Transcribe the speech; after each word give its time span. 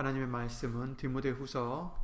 하나님의 0.00 0.28
말씀은 0.28 0.96
디모데후서 0.96 1.94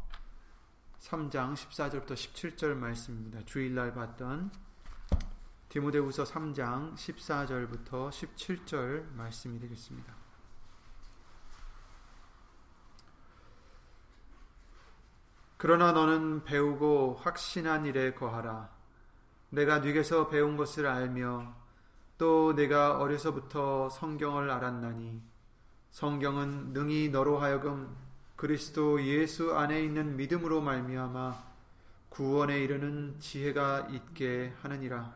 3장 1.00 1.54
14절부터 1.54 2.08
17절 2.08 2.74
말씀입니다. 2.74 3.40
주일날 3.46 3.94
봤던 3.94 4.50
디모데후서 5.70 6.24
3장 6.24 6.94
14절부터 6.94 8.10
17절 8.10 9.14
말씀이 9.14 9.58
되겠습니다. 9.60 10.14
그러나 15.56 15.92
너는 15.92 16.44
배우고 16.44 17.14
확신한 17.22 17.86
일에 17.86 18.12
거하라. 18.12 18.68
내가 19.48 19.78
네게서 19.78 20.28
배운 20.28 20.58
것을 20.58 20.86
알며 20.86 21.54
또 22.18 22.54
내가 22.54 22.98
어려서부터 22.98 23.88
성경을 23.88 24.50
알았나니 24.50 25.35
성경은 25.96 26.74
능히 26.74 27.08
너로 27.08 27.38
하여금 27.38 27.96
그리스도 28.36 29.02
예수 29.02 29.56
안에 29.56 29.82
있는 29.82 30.18
믿음으로 30.18 30.60
말미암아 30.60 31.42
구원에 32.10 32.60
이르는 32.62 33.18
지혜가 33.18 33.88
있게 33.90 34.52
하느니라. 34.60 35.14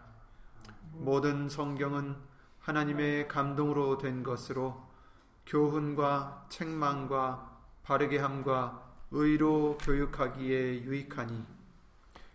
모든 0.92 1.50
성경은 1.50 2.16
하나님의 2.60 3.28
감동으로 3.28 3.98
된 3.98 4.22
것으로 4.22 4.88
교훈과 5.44 6.46
책망과 6.48 7.58
바르게 7.82 8.16
함과 8.16 8.82
의로 9.10 9.76
교육하기에 9.82 10.84
유익하니 10.84 11.44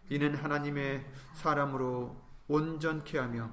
이는 0.10 0.36
하나님의 0.36 1.04
사람으로 1.34 2.16
온전케 2.48 3.18
하며 3.18 3.50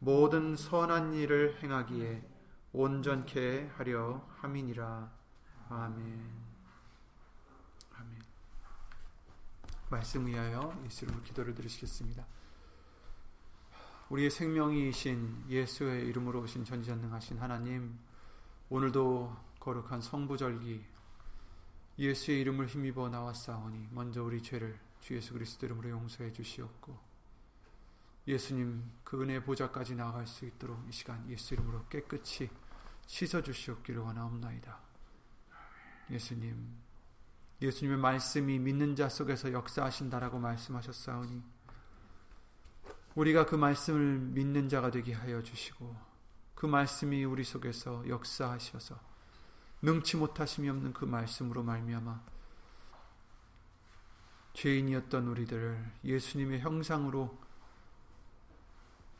모든 0.00 0.54
선한 0.54 1.14
일을 1.14 1.56
행하기에 1.62 2.37
온전케 2.72 3.70
하려 3.76 4.26
함이니라. 4.40 5.10
아멘. 5.70 6.30
아멘. 7.94 8.22
말씀 9.90 10.26
위하여 10.26 10.78
예수로 10.84 11.22
기도를 11.22 11.54
드리시겠습니다. 11.54 12.26
우리의 14.10 14.30
생명이신 14.30 15.46
예수의 15.48 16.06
이름으로 16.08 16.42
오신 16.42 16.64
전지전능하신 16.64 17.38
하나님, 17.38 17.98
오늘도 18.70 19.34
거룩한 19.60 20.00
성부절기 20.00 20.84
예수의 21.98 22.40
이름을 22.40 22.66
힘입어 22.66 23.08
나왔사오니 23.08 23.88
먼저 23.92 24.22
우리 24.22 24.42
죄를 24.42 24.78
주 25.00 25.14
예수 25.14 25.32
그리스도 25.32 25.66
이름으로 25.66 25.90
용서해 25.90 26.32
주시옵고 26.32 27.07
예수님 28.28 28.84
그 29.02 29.22
은혜 29.22 29.42
보좌까지 29.42 29.94
나아갈 29.94 30.26
수 30.26 30.44
있도록 30.44 30.86
이 30.86 30.92
시간 30.92 31.26
예수 31.30 31.54
이름으로 31.54 31.86
깨끗이 31.86 32.50
씻어 33.06 33.40
주시옵기를 33.42 34.02
원하옵나이다. 34.02 34.78
예수님 36.10 36.76
예수님의 37.62 37.98
말씀이 37.98 38.58
믿는 38.58 38.94
자 38.96 39.08
속에서 39.08 39.50
역사하신다라고 39.50 40.38
말씀하셨사오니 40.38 41.42
우리가 43.14 43.46
그 43.46 43.56
말씀을 43.56 44.18
믿는 44.18 44.68
자가 44.68 44.90
되게 44.90 45.14
하여 45.14 45.42
주시고 45.42 45.96
그 46.54 46.66
말씀이 46.66 47.24
우리 47.24 47.44
속에서 47.44 48.06
역사하셔서 48.06 49.00
능치 49.80 50.18
못하심이 50.18 50.68
없는 50.68 50.92
그 50.92 51.06
말씀으로 51.06 51.62
말미암아 51.62 52.22
죄인이었던 54.52 55.28
우리들을 55.28 55.92
예수님의 56.04 56.60
형상으로 56.60 57.47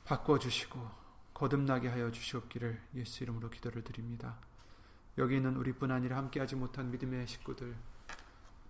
바꿔주시고 0.08 0.90
거듭나게 1.34 1.88
하여 1.88 2.10
주시옵기를 2.10 2.80
예수 2.94 3.22
이름으로 3.22 3.50
기도를 3.50 3.84
드립니다. 3.84 4.38
여기 5.18 5.36
있는 5.36 5.54
우리뿐 5.56 5.90
아니라 5.90 6.16
함께하지 6.16 6.56
못한 6.56 6.90
믿음의 6.90 7.26
식구들 7.26 7.76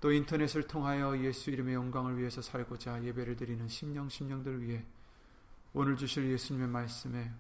또 0.01 0.11
인터넷을 0.11 0.67
통하여 0.67 1.17
예수 1.19 1.51
이름의 1.51 1.75
영광을 1.75 2.19
위해서 2.19 2.43
살고자 2.43 3.05
예배를 3.05 3.37
드리는 3.37 3.69
심령 3.69 4.09
심령들 4.09 4.63
위해 4.63 4.85
오늘 5.73 5.97
주실 5.97 6.29
예수님의 6.29 6.69
말씀에 6.69 7.33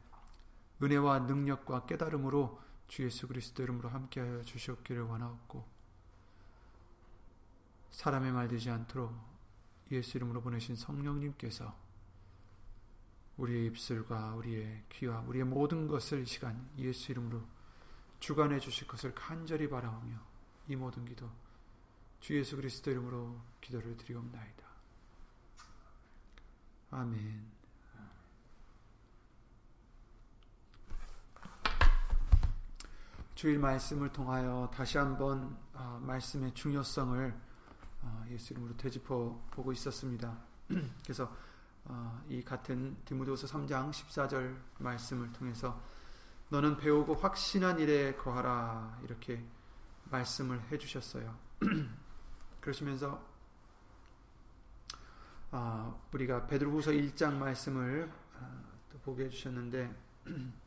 은혜와 0.80 1.20
능력과 1.20 1.86
깨달음으로 1.86 2.60
주 2.86 3.02
예수 3.02 3.26
그리스도 3.26 3.64
이름으로 3.64 3.88
함께하여 3.88 4.42
주시옵기를 4.42 5.02
원하옵고 5.02 5.66
사람의 7.90 8.30
말 8.30 8.46
되지 8.46 8.70
않도록 8.70 9.12
예수 9.90 10.18
이름으로 10.18 10.40
보내신 10.40 10.76
성령님께서 10.76 11.87
우리의 13.38 13.66
입술과 13.66 14.34
우리의 14.34 14.84
귀와 14.90 15.20
우리의 15.20 15.44
모든 15.44 15.86
것을 15.86 16.22
이 16.22 16.26
시간 16.26 16.68
예수 16.76 17.12
이름으로 17.12 17.42
주관해 18.20 18.58
주실 18.58 18.86
것을 18.86 19.14
간절히 19.14 19.68
바라오며 19.68 20.14
이 20.68 20.76
모든 20.76 21.04
기도 21.04 21.30
주 22.20 22.36
예수 22.36 22.56
그리스도 22.56 22.90
이름으로 22.90 23.40
기도를 23.60 23.96
드리옵나이다. 23.96 24.66
아멘. 26.90 27.58
주일 33.34 33.56
말씀을 33.60 34.12
통하여 34.12 34.68
다시 34.74 34.98
한번 34.98 35.56
어, 35.72 36.00
말씀의 36.02 36.52
중요성을 36.54 37.40
어, 38.02 38.24
예수 38.30 38.52
이름으로 38.52 38.76
되짚어 38.76 39.46
보고 39.52 39.70
있었습니다. 39.70 40.36
그래서 41.04 41.24
어, 41.24 41.47
이 42.28 42.42
같은 42.42 42.96
디모데후서 43.04 43.46
3장 43.46 43.90
14절 43.90 44.56
말씀을 44.78 45.32
통해서 45.32 45.80
너는 46.50 46.76
배우고 46.76 47.14
확신한 47.14 47.78
일에 47.78 48.14
거하라 48.14 48.98
이렇게 49.04 49.42
말씀을 50.04 50.60
해주셨어요. 50.70 51.36
그러시면서 52.60 53.26
우리가 56.12 56.46
베드로후서 56.46 56.90
1장 56.92 57.34
말씀을 57.34 58.10
또 58.92 58.98
보게 58.98 59.24
해주셨는데 59.24 59.94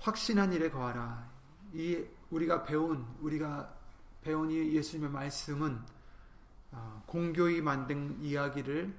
확신한 0.00 0.52
일에 0.52 0.70
거하라. 0.70 1.28
이 1.72 2.04
우리가 2.30 2.62
배운 2.62 3.06
우리가 3.20 3.76
배운 4.22 4.50
이 4.50 4.74
예수님의 4.74 5.10
말씀은 5.10 5.76
어, 5.76 5.97
공교히 7.06 7.60
만든 7.60 8.20
이야기를 8.22 8.94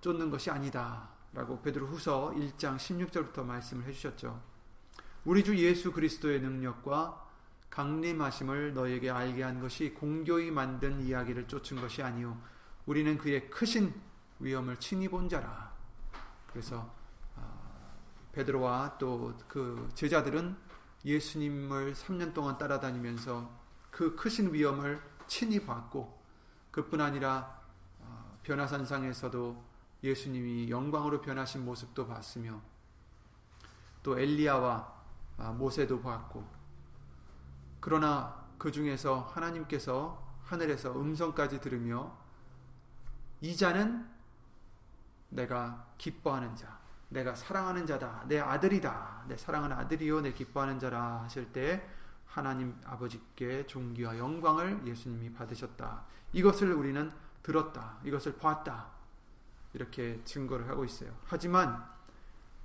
쫓는 0.00 0.30
것이 0.30 0.50
아니다 0.50 1.08
라고 1.32 1.60
베드로후서 1.60 2.32
1장 2.36 2.76
16절부터 2.76 3.44
말씀을 3.44 3.84
해주셨죠. 3.86 4.40
우리 5.24 5.44
주 5.44 5.56
예수 5.56 5.92
그리스도의 5.92 6.40
능력과 6.40 7.26
강림하심을 7.70 8.74
너에게 8.74 9.10
알게 9.10 9.42
한 9.42 9.60
것이 9.60 9.92
공교히 9.92 10.50
만든 10.50 11.00
이야기를 11.00 11.48
쫓은 11.48 11.80
것이 11.80 12.02
아니요 12.02 12.40
우리는 12.86 13.18
그의 13.18 13.50
크신 13.50 13.92
위엄을 14.38 14.78
친히 14.78 15.08
본 15.08 15.28
자라. 15.28 15.72
그래서 16.50 16.94
베드로와 18.32 18.98
또 18.98 19.34
그 19.48 19.88
제자들은 19.94 20.56
예수님을 21.04 21.94
3년 21.94 22.32
동안 22.34 22.58
따라다니면서 22.58 23.50
그 23.90 24.14
크신 24.16 24.52
위엄을 24.52 25.00
친히 25.26 25.64
봤고 25.64 26.17
그뿐 26.70 27.00
아니라 27.00 27.60
어, 28.00 28.38
변화산상에서도 28.42 29.64
예수님이 30.02 30.70
영광으로 30.70 31.20
변하신 31.20 31.64
모습도 31.64 32.06
봤으며 32.06 32.60
또 34.02 34.18
엘리야와 34.18 34.98
아, 35.38 35.52
모세도 35.52 36.00
봤고 36.00 36.44
그러나 37.80 38.46
그 38.58 38.72
중에서 38.72 39.20
하나님께서 39.32 40.26
하늘에서 40.44 40.98
음성까지 41.00 41.60
들으며 41.60 42.16
이 43.40 43.56
자는 43.56 44.08
내가 45.28 45.86
기뻐하는 45.98 46.56
자 46.56 46.78
내가 47.10 47.34
사랑하는 47.34 47.86
자다. 47.86 48.24
내 48.28 48.38
아들이다. 48.38 49.24
내 49.28 49.36
사랑하는 49.36 49.76
아들이요. 49.76 50.20
내 50.20 50.32
기뻐하는 50.32 50.78
자라 50.78 51.22
하실 51.22 51.50
때 51.52 51.88
하나님 52.26 52.78
아버지께 52.84 53.66
존귀와 53.66 54.18
영광을 54.18 54.86
예수님이 54.86 55.32
받으셨다. 55.32 56.04
이것을 56.32 56.72
우리는 56.72 57.10
들었다. 57.42 57.98
이것을 58.04 58.36
봤다. 58.36 58.88
이렇게 59.72 60.20
증거를 60.24 60.68
하고 60.68 60.84
있어요. 60.84 61.14
하지만 61.24 61.84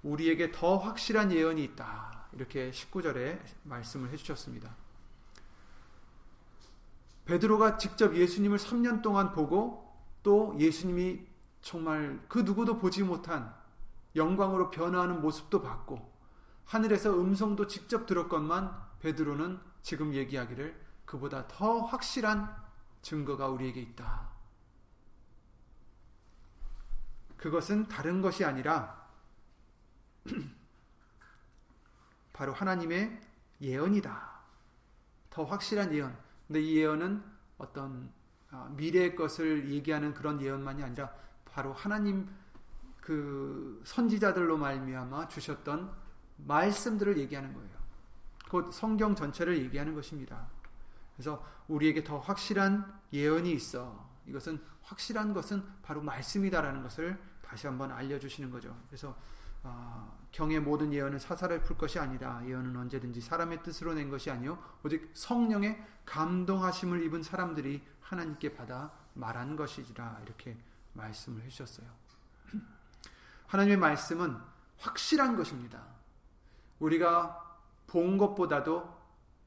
우리에게 0.03 0.51
더 0.51 0.77
확실한 0.77 1.31
예언이 1.31 1.63
있다. 1.63 2.27
이렇게 2.33 2.71
19절에 2.71 3.39
말씀을 3.63 4.09
해주셨습니다. 4.11 4.75
베드로가 7.25 7.77
직접 7.77 8.15
예수님을 8.15 8.57
3년 8.57 9.01
동안 9.01 9.31
보고 9.31 9.93
또 10.23 10.55
예수님이 10.59 11.25
정말 11.61 12.19
그 12.27 12.39
누구도 12.39 12.77
보지 12.77 13.03
못한 13.03 13.53
영광으로 14.15 14.69
변화하는 14.71 15.21
모습도 15.21 15.61
봤고 15.61 16.11
하늘에서 16.65 17.13
음성도 17.13 17.67
직접 17.67 18.05
들었건만 18.05 18.75
베드로는 18.99 19.59
지금 19.81 20.13
얘기하기를 20.13 20.81
그보다 21.05 21.47
더 21.47 21.79
확실한 21.79 22.62
증거가 23.03 23.47
우리에게 23.47 23.81
있다. 23.81 24.31
그것은 27.37 27.87
다른 27.87 28.21
것이 28.21 28.43
아니라 28.43 29.03
바로 32.33 32.53
하나님의 32.53 33.21
예언이다. 33.61 34.33
더 35.29 35.43
확실한 35.43 35.93
예언. 35.93 36.17
근데 36.47 36.61
이 36.61 36.77
예언은 36.77 37.23
어떤 37.57 38.11
아, 38.49 38.69
미래의 38.75 39.15
것을 39.15 39.69
얘기하는 39.69 40.13
그런 40.13 40.41
예언만이 40.41 40.83
아니라 40.83 41.13
바로 41.45 41.73
하나님 41.73 42.29
그 43.01 43.81
선지자들로 43.85 44.57
말미암아 44.57 45.27
주셨던 45.27 45.93
말씀들을 46.37 47.17
얘기하는 47.17 47.53
거예요. 47.53 47.69
곧 48.49 48.71
성경 48.71 49.15
전체를 49.15 49.57
얘기하는 49.57 49.93
것입니다. 49.93 50.47
그래서 51.15 51.45
우리에게 51.67 52.03
더 52.03 52.17
확실한 52.19 53.01
예언이 53.11 53.51
있어. 53.53 54.09
이것은 54.25 54.61
확실한 54.81 55.33
것은 55.33 55.63
바로 55.81 56.01
말씀이다라는 56.01 56.83
것을 56.83 57.19
다시 57.41 57.67
한번 57.67 57.91
알려주시는 57.91 58.49
거죠. 58.49 58.75
그래서 58.87 59.15
어, 59.63 60.17
경의 60.31 60.59
모든 60.59 60.91
예언은 60.91 61.19
사사를 61.19 61.63
풀 61.63 61.77
것이 61.77 61.99
아니라 61.99 62.41
예언은 62.45 62.75
언제든지 62.75 63.21
사람의 63.21 63.63
뜻으로 63.63 63.93
낸 63.93 64.09
것이 64.09 64.29
아니요 64.29 64.61
오직 64.83 65.09
성령의 65.13 65.81
감동하심을 66.05 67.03
입은 67.05 67.23
사람들이 67.23 67.81
하나님께 68.01 68.55
받아 68.55 68.91
말한 69.13 69.55
것이라 69.55 70.19
이렇게 70.25 70.57
말씀을 70.93 71.43
해주셨어요. 71.43 71.87
하나님의 73.47 73.77
말씀은 73.77 74.37
확실한 74.79 75.37
것입니다. 75.37 75.81
우리가 76.79 77.39
본 77.87 78.17
것보다도 78.17 79.01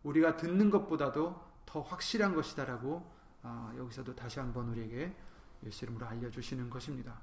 우리가 0.05 0.37
듣는 0.37 0.71
것보다도 0.71 1.46
더 1.77 1.83
확실한 1.83 2.35
것이다라고 2.35 3.15
아, 3.43 3.71
여기서도 3.77 4.17
다시 4.17 4.41
한번 4.41 4.71
우리에게 4.71 5.15
예수 5.65 5.85
이름으로 5.85 6.07
알려주시는 6.07 6.71
것입니다. 6.71 7.21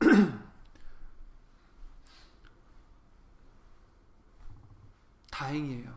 다행이에요. 5.30 5.94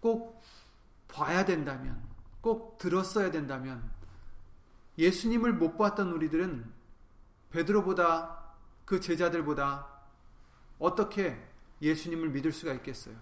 꼭 0.00 0.42
봐야 1.06 1.44
된다면, 1.44 2.02
꼭 2.40 2.76
들었어야 2.78 3.30
된다면, 3.30 3.88
예수님을 4.98 5.52
못 5.52 5.76
봤던 5.76 6.10
우리들은 6.10 6.74
베드로보다 7.50 8.56
그 8.84 8.98
제자들보다 8.98 9.86
어떻게 10.80 11.45
예수님을 11.82 12.30
믿을 12.30 12.52
수가 12.52 12.72
있겠어요? 12.74 13.16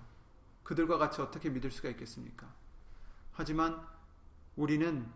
그들과 0.62 0.98
같이 0.98 1.20
어떻게 1.20 1.50
믿을 1.50 1.70
수가 1.70 1.88
있겠습니까? 1.90 2.52
하지만 3.32 3.86
우리는 4.56 5.06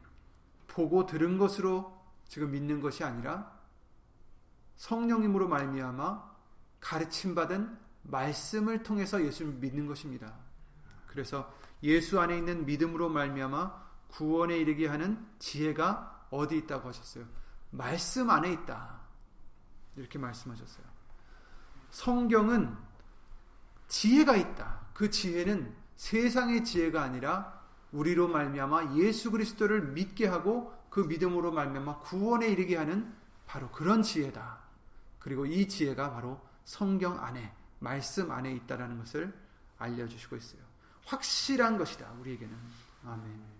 보고 0.66 1.06
들은 1.06 1.38
것으로 1.38 1.96
지금 2.26 2.50
믿는 2.50 2.80
것이 2.80 3.04
아니라 3.04 3.58
성령님으로 4.76 5.48
말미암아 5.48 6.36
가르침 6.80 7.34
받은 7.34 7.76
말씀을 8.02 8.82
통해서 8.82 9.24
예수를 9.24 9.52
믿는 9.54 9.86
것입니다. 9.86 10.34
그래서 11.06 11.52
예수 11.82 12.20
안에 12.20 12.36
있는 12.36 12.66
믿음으로 12.66 13.08
말미암아 13.08 13.88
구원에 14.08 14.56
이르게 14.56 14.86
하는 14.86 15.26
지혜가 15.38 16.26
어디 16.30 16.58
있다고 16.58 16.88
하셨어요? 16.88 17.24
말씀 17.70 18.30
안에 18.30 18.52
있다. 18.52 19.00
이렇게 19.96 20.18
말씀하셨어요. 20.18 20.84
성경은 21.90 22.76
지혜가 23.88 24.36
있다. 24.36 24.80
그 24.94 25.10
지혜는 25.10 25.74
세상의 25.96 26.64
지혜가 26.64 27.02
아니라 27.02 27.58
우리로 27.92 28.28
말미암아 28.28 28.96
예수 28.96 29.30
그리스도를 29.30 29.92
믿게 29.92 30.26
하고 30.26 30.72
그 30.90 31.00
믿음으로 31.00 31.52
말미암아 31.52 32.00
구원에 32.00 32.48
이르게 32.48 32.76
하는 32.76 33.12
바로 33.46 33.70
그런 33.70 34.02
지혜다. 34.02 34.58
그리고 35.18 35.46
이 35.46 35.66
지혜가 35.66 36.12
바로 36.12 36.40
성경 36.64 37.22
안에 37.22 37.52
말씀 37.78 38.30
안에 38.30 38.52
있다라는 38.52 38.98
것을 38.98 39.32
알려 39.78 40.06
주시고 40.06 40.36
있어요. 40.36 40.60
확실한 41.06 41.78
것이다. 41.78 42.10
우리에게는 42.20 42.56
아멘. 43.04 43.58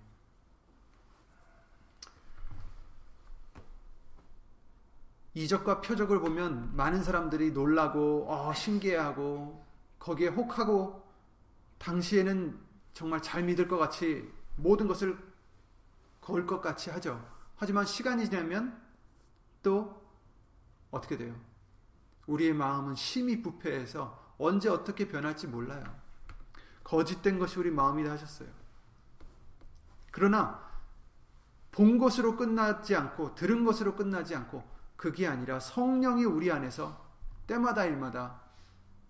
이적과 5.35 5.81
표적을 5.81 6.21
보면 6.21 6.75
많은 6.75 7.03
사람들이 7.03 7.53
놀라고 7.53 8.27
어, 8.29 8.53
신기해하고 8.53 9.68
거기에 9.99 10.29
혹하고 10.29 11.07
당시에는 11.79 12.59
정말 12.93 13.23
잘 13.23 13.43
믿을 13.45 13.69
것 13.69 13.79
같이 13.79 14.31
모든 14.57 14.87
것을 14.87 15.17
걸 16.21 16.47
것 16.47 16.61
같이 16.61 16.91
하죠. 16.91 17.25
하지만 17.57 17.87
시간이 17.87 18.27
지나면 18.27 18.81
또 19.63 20.03
어떻게 20.91 21.17
돼요? 21.17 21.35
우리의 22.27 22.53
마음은 22.53 22.95
심히 22.95 23.41
부패해서 23.43 24.35
언제 24.39 24.69
어떻게 24.69 25.09
변할지 25.09 25.47
몰라요. 25.47 25.83
거짓된 26.85 27.39
것이 27.39 27.59
우리 27.59 27.71
마음이다 27.71 28.11
하셨어요. 28.13 28.49
그러나 30.11 30.69
본 31.71 31.99
것으로 31.99 32.37
끝나지 32.37 32.95
않고 32.95 33.35
들은 33.35 33.65
것으로 33.65 33.95
끝나지 33.95 34.35
않고 34.35 34.63
그게 34.97 35.27
아니라 35.27 35.61
성령이 35.61 36.25
우리 36.25 36.51
안에서 36.51 37.07
때마다 37.47 37.85
일마다 37.85 38.41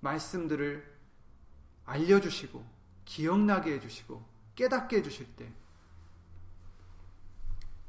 말씀들을 0.00 0.98
알려주시고 1.84 2.64
기억나게 3.04 3.74
해주시고 3.74 4.24
깨닫게 4.54 4.98
해주실 4.98 5.36
때 5.36 5.52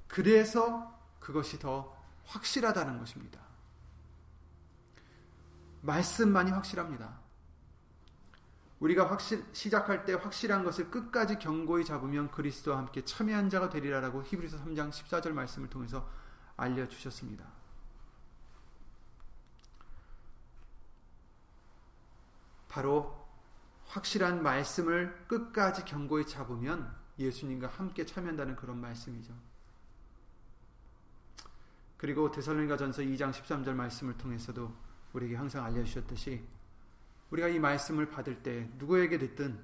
그래서 0.08 0.98
그것이 1.20 1.60
더 1.60 1.96
확실하다는 2.26 3.00
것입니다. 3.00 3.40
말씀만이 5.82 6.52
확실합니다. 6.52 7.20
우리가 8.80 9.10
확실, 9.10 9.46
시작할 9.52 10.06
때 10.06 10.14
확실한 10.14 10.64
것을 10.64 10.90
끝까지 10.90 11.38
경고히 11.38 11.84
잡으면 11.84 12.32
그리스도와 12.32 12.78
함께 12.78 13.04
참여한 13.04 13.50
자가 13.50 13.70
되리라라고 13.70 14.24
히브리서 14.24 14.64
3장 14.64 14.90
14절 14.90 15.32
말씀을 15.32 15.70
통해서 15.70 16.10
알려주셨습니다. 16.56 17.59
바로 22.69 23.19
확실한 23.88 24.42
말씀을 24.42 25.25
끝까지 25.27 25.83
경고히 25.83 26.25
잡으면 26.25 26.95
예수님과 27.18 27.68
함께 27.68 28.06
참여한다는 28.06 28.56
그런 28.56 28.80
말씀이죠. 28.80 29.33
그리고 31.98 32.31
데살로니가 32.31 32.77
전서 32.77 33.01
2장 33.01 33.31
13절 33.31 33.74
말씀을 33.74 34.18
통해서도 34.18 34.74
우리에게 35.12 35.36
항상 35.36 35.66
알려주셨듯이 35.66 36.48
우리가 37.31 37.50
이 37.50 37.60
말씀을 37.60 38.10
받을 38.10 38.42
때 38.42 38.69
누구에게 38.77 39.18
듣든 39.18 39.62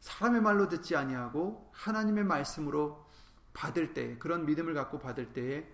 사람의 0.00 0.42
말로 0.42 0.68
듣지 0.68 0.96
아니하고 0.96 1.70
하나님의 1.72 2.24
말씀으로 2.24 3.08
받을 3.54 3.94
때 3.94 4.18
그런 4.18 4.44
믿음을 4.44 4.74
갖고 4.74 4.98
받을 4.98 5.32
때에 5.32 5.66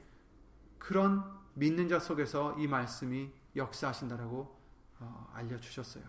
그런 0.78 1.24
믿는 1.54 1.88
자 1.88 1.98
속에서 1.98 2.54
이 2.58 2.66
말씀이 2.66 3.32
역사하신다라고 3.56 4.38
어, 4.38 4.57
알려주셨어요. 5.32 6.04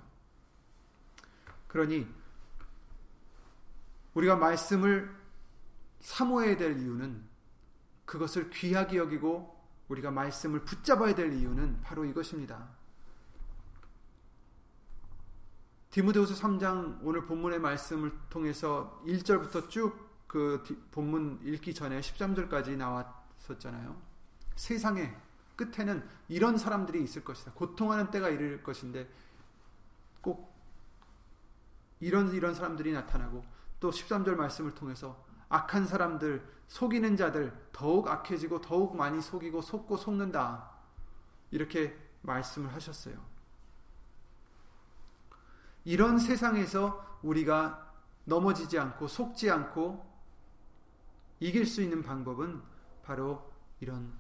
그러니 1.67 2.07
우리가 4.13 4.35
말씀을 4.35 5.15
사모해야 5.99 6.57
될 6.57 6.79
이유는 6.79 7.23
그것을 8.05 8.49
귀하게 8.49 8.97
여기고 8.97 9.57
우리가 9.87 10.11
말씀을 10.11 10.63
붙잡아야 10.63 11.15
될 11.15 11.33
이유는 11.33 11.81
바로 11.81 12.05
이것입니다. 12.05 12.69
디모데후서 15.91 16.35
3장 16.35 16.99
오늘 17.01 17.25
본문의 17.25 17.59
말씀을 17.59 18.11
통해서 18.29 19.01
1절부터 19.05 19.69
쭉 19.69 20.09
그 20.29 20.63
본문 20.91 21.39
읽기 21.43 21.73
전에 21.73 21.99
13절까지 21.99 22.77
나왔었잖아요. 22.77 23.99
세상에 24.55 25.11
끝에는 25.59 26.07
이런 26.29 26.57
사람들이 26.57 27.03
있을 27.03 27.23
것이다. 27.23 27.51
고통하는 27.51 28.09
때가 28.11 28.29
이를 28.29 28.63
것인데 28.63 29.09
꼭 30.21 30.55
이런 31.99 32.33
이런 32.33 32.53
사람들이 32.55 32.93
나타나고 32.93 33.43
또 33.81 33.89
13절 33.89 34.35
말씀을 34.35 34.73
통해서 34.73 35.21
악한 35.49 35.85
사람들, 35.85 36.47
속이는 36.67 37.17
자들 37.17 37.69
더욱 37.73 38.07
악해지고 38.07 38.61
더욱 38.61 38.95
많이 38.95 39.21
속이고 39.21 39.61
속고 39.61 39.97
속는다. 39.97 40.69
이렇게 41.51 41.97
말씀을 42.21 42.73
하셨어요. 42.73 43.17
이런 45.83 46.19
세상에서 46.19 47.19
우리가 47.23 47.93
넘어지지 48.25 48.77
않고 48.77 49.07
속지 49.07 49.49
않고 49.49 50.07
이길 51.39 51.65
수 51.65 51.81
있는 51.81 52.03
방법은 52.03 52.61
바로 53.03 53.51
이런 53.79 54.13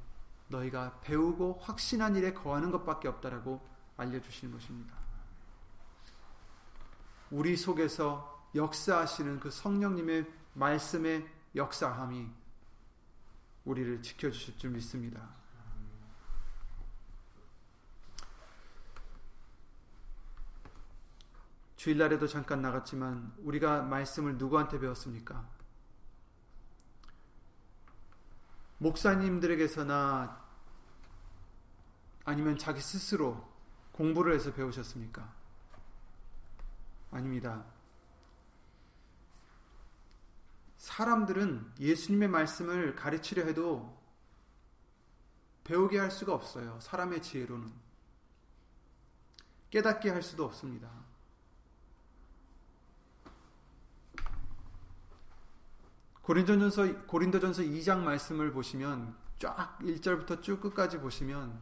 너희가 0.49 0.99
배우고 1.01 1.59
확신한 1.61 2.15
일에 2.15 2.33
거하는 2.33 2.71
것밖에 2.71 3.07
없다라고 3.07 3.65
알려주시는 3.97 4.53
것입니다. 4.53 4.95
우리 7.31 7.55
속에서 7.55 8.47
역사하시는 8.55 9.39
그 9.39 9.51
성령님의 9.51 10.25
말씀의 10.53 11.27
역사함이 11.55 12.27
우리를 13.65 14.01
지켜주실 14.01 14.57
줄 14.57 14.71
믿습니다. 14.71 15.29
주일날에도 21.75 22.27
잠깐 22.27 22.61
나갔지만 22.61 23.33
우리가 23.37 23.83
말씀을 23.83 24.37
누구한테 24.37 24.79
배웠습니까? 24.79 25.47
목사님들에게서나 28.79 30.45
아니면 32.25 32.57
자기 32.57 32.81
스스로 32.81 33.47
공부를 33.91 34.33
해서 34.33 34.53
배우셨습니까? 34.53 35.33
아닙니다. 37.11 37.65
사람들은 40.77 41.73
예수님의 41.79 42.29
말씀을 42.29 42.95
가르치려 42.95 43.45
해도 43.45 43.97
배우게 45.63 45.99
할 45.99 46.09
수가 46.09 46.33
없어요. 46.33 46.79
사람의 46.79 47.21
지혜로는. 47.21 47.71
깨닫게 49.69 50.09
할 50.09 50.23
수도 50.23 50.45
없습니다. 50.45 50.89
고린도전서 56.29 57.07
고린도전서 57.07 57.63
2장 57.63 58.01
말씀을 58.01 58.51
보시면 58.51 59.15
쫙 59.39 59.79
1절부터 59.79 60.43
쭉 60.43 60.61
끝까지 60.61 60.99
보시면 60.99 61.59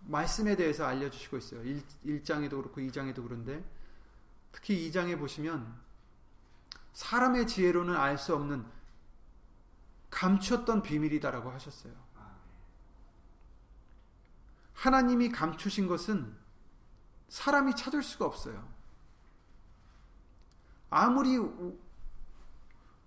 말씀에 0.00 0.56
대해서 0.56 0.84
알려 0.84 1.08
주시고 1.08 1.38
있어요. 1.38 1.62
1, 2.02 2.22
장에도 2.22 2.58
그렇고 2.58 2.82
2장에도 2.82 3.22
그런데 3.26 3.64
특히 4.52 4.90
2장에 4.90 5.18
보시면 5.18 5.80
사람의 6.92 7.46
지혜로는 7.46 7.96
알 7.96 8.18
수 8.18 8.34
없는 8.34 8.66
감추었던 10.10 10.82
비밀이다라고 10.82 11.50
하셨어요. 11.52 11.94
하나님이 14.74 15.30
감추신 15.30 15.88
것은 15.88 16.36
사람이 17.30 17.74
찾을 17.74 18.02
수가 18.02 18.26
없어요. 18.26 18.68
아무리 20.90 21.38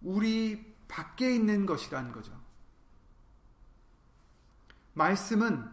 우리 0.01 0.67
밖에 0.88 1.34
있는 1.34 1.65
것이라는 1.65 2.12
거죠. 2.12 2.32
말씀은 4.94 5.70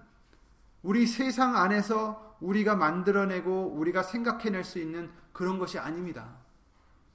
우리 0.83 1.06
세상 1.06 1.56
안에서 1.56 2.37
우리가 2.40 2.76
만들어내고 2.76 3.73
우리가 3.73 4.02
생각해낼 4.02 4.64
수 4.64 4.78
있는 4.78 5.11
그런 5.33 5.59
것이 5.59 5.78
아닙니다. 5.78 6.37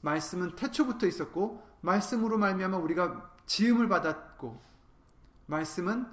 말씀은 0.02 0.56
태초부터 0.56 1.06
있었고 1.08 1.68
말씀으로 1.82 2.38
말미암아 2.38 2.78
우리가 2.78 3.36
지음을 3.46 3.88
받았고 3.88 4.62
말씀은 5.46 6.08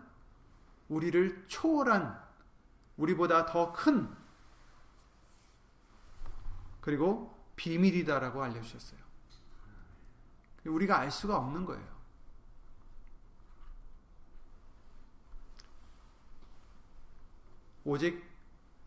우리를 0.88 1.44
초월한 1.48 2.18
우리보다 2.96 3.46
더 3.46 3.72
큰 3.72 4.08
그리고 6.80 7.36
비밀이다라고 7.56 8.42
알려주셨어요. 8.42 9.05
우리가 10.70 10.98
알 10.98 11.10
수가 11.10 11.36
없는 11.36 11.64
거예요. 11.64 11.96
오직 17.84 18.24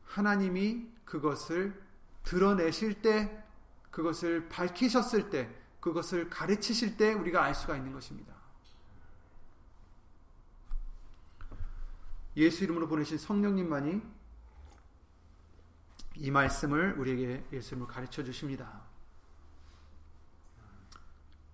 하나님이 0.06 0.88
그것을 1.06 1.82
드러내실 2.24 3.02
때, 3.02 3.44
그것을 3.92 4.50
밝히셨을 4.50 5.30
때, 5.30 5.50
그것을 5.80 6.30
가르치실 6.30 6.98
때 6.98 7.14
우리가 7.14 7.44
알 7.44 7.56
수가 7.56 7.78
있는 7.78 7.94
것입니다. 7.94 8.34
예수 12.36 12.64
이름으로 12.64 12.88
보내신 12.88 13.18
성령님만이 13.18 14.02
이 16.16 16.32
말씀을 16.32 16.94
우리에게 17.00 17.46
예수님을 17.54 17.88
가르쳐 17.88 18.24
주십니다. 18.24 18.88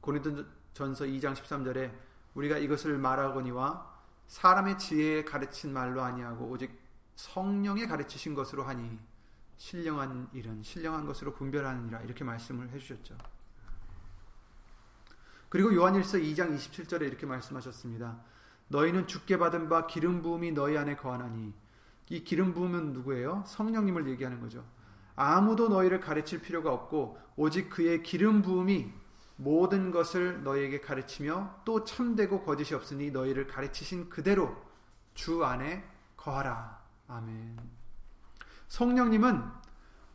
고린도전서 0.06 1.06
2장 1.06 1.34
13절에 1.34 1.92
우리가 2.36 2.60
이것을 2.60 2.98
말하거니와 3.00 3.96
사람의 4.28 4.78
지혜에 4.78 5.26
가르친 5.26 5.74
말로 5.74 6.04
아니하고 6.04 6.46
오직 6.46 6.80
성령의 7.16 7.88
가르치신 7.88 8.36
것으로 8.36 8.64
하니 8.64 9.00
신령한 9.58 10.30
일은 10.34 10.62
신령한 10.62 11.06
것으로 11.06 11.34
분별하느니라 11.34 12.02
이렇게 12.02 12.24
말씀을 12.24 12.70
해주셨죠. 12.70 13.18
그리고 15.50 15.74
요한일서 15.74 16.18
2장 16.20 16.56
27절에 16.56 17.02
이렇게 17.02 17.26
말씀하셨습니다. 17.26 18.20
너희는 18.68 19.08
죽게 19.08 19.38
받은 19.38 19.70
바 19.70 19.88
기름 19.88 20.22
부음이 20.22 20.52
너희 20.52 20.78
안에 20.78 20.98
거하나니 20.98 21.54
이 22.10 22.24
기름 22.24 22.54
부음은 22.54 22.94
누구예요? 22.94 23.44
성령님을 23.48 24.08
얘기하는 24.10 24.40
거죠. 24.40 24.66
아무도 25.16 25.70
너희를 25.70 26.00
가르칠 26.00 26.42
필요가 26.42 26.74
없고 26.74 27.18
오직 27.38 27.70
그의 27.70 28.04
기름 28.04 28.42
부음이 28.42 29.05
모든 29.38 29.92
것을 29.92 30.44
너희에게 30.44 30.82
가르치며 30.82 31.62
또 31.66 31.84
참되고 31.84 32.44
거짓이 32.44 32.74
없으니 32.76 33.12
너희를 33.12 33.48
가르치신 33.48 34.10
그대로 34.10 34.56
주 35.14 35.44
안에 35.44 35.84
거하라. 36.16 36.82
아멘. 37.08 37.60
성령님은 38.68 39.44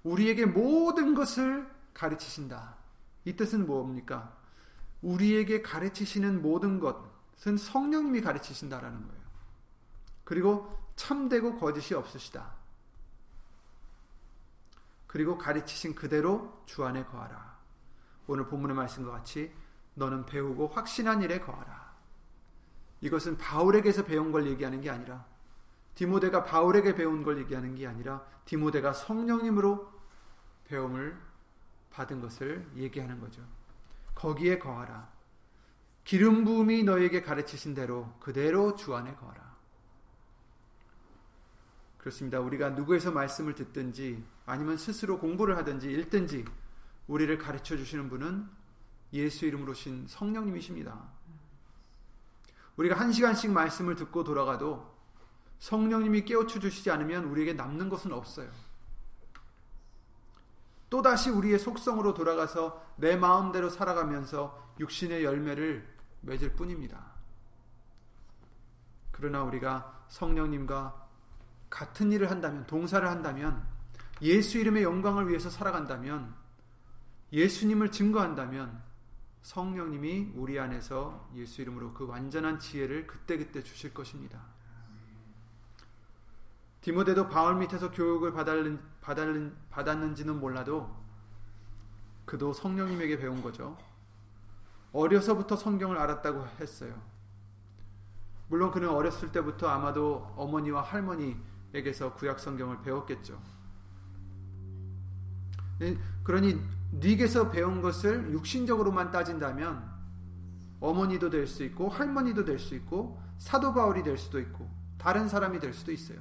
우리에게 0.02 0.46
모든 0.46 1.14
것을 1.14 1.70
가르치신다. 1.92 2.76
이 3.24 3.36
뜻은 3.36 3.66
뭡니까? 3.66 4.36
우리에게 5.02 5.62
가르치시는 5.62 6.42
모든 6.42 6.80
것은 6.80 7.56
성령님이 7.56 8.22
가르치신다라는 8.22 9.06
거예요. 9.06 9.20
그리고 10.24 10.78
참되고 10.96 11.58
거짓이 11.58 11.96
없으시다. 11.96 12.54
그리고 15.06 15.36
가르치신 15.36 15.94
그대로 15.94 16.62
주 16.66 16.84
안에 16.84 17.04
거하라. 17.04 17.49
오늘 18.30 18.46
본문의 18.46 18.76
말씀과 18.76 19.10
같이 19.10 19.52
너는 19.94 20.24
배우고 20.24 20.68
확신한 20.68 21.20
일에 21.20 21.40
거하라. 21.40 21.90
이것은 23.00 23.36
바울에게서 23.36 24.04
배운 24.04 24.30
걸 24.30 24.46
얘기하는 24.46 24.80
게 24.80 24.88
아니라 24.88 25.26
디모데가 25.96 26.44
바울에게 26.44 26.94
배운 26.94 27.24
걸 27.24 27.38
얘기하는 27.38 27.74
게 27.74 27.88
아니라 27.88 28.24
디모데가 28.44 28.92
성령님으로 28.92 29.92
배움을 30.66 31.18
받은 31.90 32.20
것을 32.20 32.70
얘기하는 32.76 33.18
거죠. 33.18 33.42
거기에 34.14 34.60
거하라. 34.60 35.10
기름 36.04 36.44
부음이 36.44 36.84
너에게 36.84 37.22
가르치신 37.22 37.74
대로 37.74 38.14
그대로 38.20 38.76
주 38.76 38.94
안에 38.94 39.12
거하라. 39.16 39.56
그렇습니다. 41.98 42.38
우리가 42.38 42.70
누구에서 42.70 43.10
말씀을 43.10 43.56
듣든지 43.56 44.24
아니면 44.46 44.76
스스로 44.76 45.18
공부를 45.18 45.56
하든지 45.56 45.90
읽든지 45.90 46.44
우리를 47.10 47.38
가르쳐 47.38 47.76
주시는 47.76 48.08
분은 48.08 48.48
예수 49.12 49.44
이름으로 49.44 49.74
신 49.74 50.06
성령님이십니다. 50.06 50.96
우리가 52.76 52.98
한 52.98 53.12
시간씩 53.12 53.50
말씀을 53.50 53.96
듣고 53.96 54.22
돌아가도 54.22 54.94
성령님이 55.58 56.24
깨우쳐 56.24 56.60
주시지 56.60 56.88
않으면 56.90 57.24
우리에게 57.24 57.54
남는 57.54 57.88
것은 57.88 58.12
없어요. 58.12 58.48
또다시 60.88 61.30
우리의 61.30 61.58
속성으로 61.58 62.14
돌아가서 62.14 62.80
내 62.96 63.16
마음대로 63.16 63.70
살아가면서 63.70 64.74
육신의 64.78 65.24
열매를 65.24 65.86
맺을 66.20 66.52
뿐입니다. 66.54 67.12
그러나 69.10 69.42
우리가 69.42 70.04
성령님과 70.08 71.08
같은 71.68 72.12
일을 72.12 72.30
한다면, 72.30 72.66
동사를 72.66 73.06
한다면, 73.06 73.64
예수 74.22 74.58
이름의 74.58 74.82
영광을 74.82 75.28
위해서 75.28 75.50
살아간다면, 75.50 76.39
예수님을 77.32 77.90
증거한다면 77.90 78.82
성령님이 79.42 80.32
우리 80.34 80.58
안에서 80.58 81.30
예수 81.34 81.62
이름으로 81.62 81.94
그 81.94 82.06
완전한 82.06 82.58
지혜를 82.58 83.06
그때그때 83.06 83.62
주실 83.62 83.94
것입니다. 83.94 84.40
디모데도 86.80 87.28
바울 87.28 87.56
밑에서 87.56 87.90
교육을 87.90 88.32
받았는, 88.32 90.14
지는 90.14 90.40
몰라도 90.40 90.94
그도 92.24 92.52
성령님에게 92.52 93.18
배운 93.18 93.42
거죠. 93.42 93.76
어려서부터 94.92 95.56
성경을 95.56 95.98
알았다고 95.98 96.46
했어요. 96.60 97.00
물론 98.48 98.70
그는 98.70 98.88
어렸을 98.88 99.30
때부터 99.30 99.68
아마도 99.68 100.32
어머니와 100.36 100.82
할머니에게서 100.82 102.14
구약 102.14 102.40
성경을 102.40 102.82
배웠겠죠. 102.82 103.40
네, 105.78 105.96
그러니 106.24 106.60
닉에서 106.92 107.50
배운 107.50 107.80
것을 107.82 108.32
육신적으로만 108.32 109.10
따진다면 109.10 109.88
어머니도 110.80 111.30
될 111.30 111.46
수 111.46 111.62
있고 111.64 111.88
할머니도 111.88 112.44
될 112.44 112.58
수 112.58 112.74
있고 112.74 113.20
사도 113.38 113.72
바울이 113.72 114.02
될 114.02 114.18
수도 114.18 114.38
있고 114.40 114.68
다른 114.98 115.28
사람이 115.28 115.60
될 115.60 115.72
수도 115.72 115.92
있어요. 115.92 116.20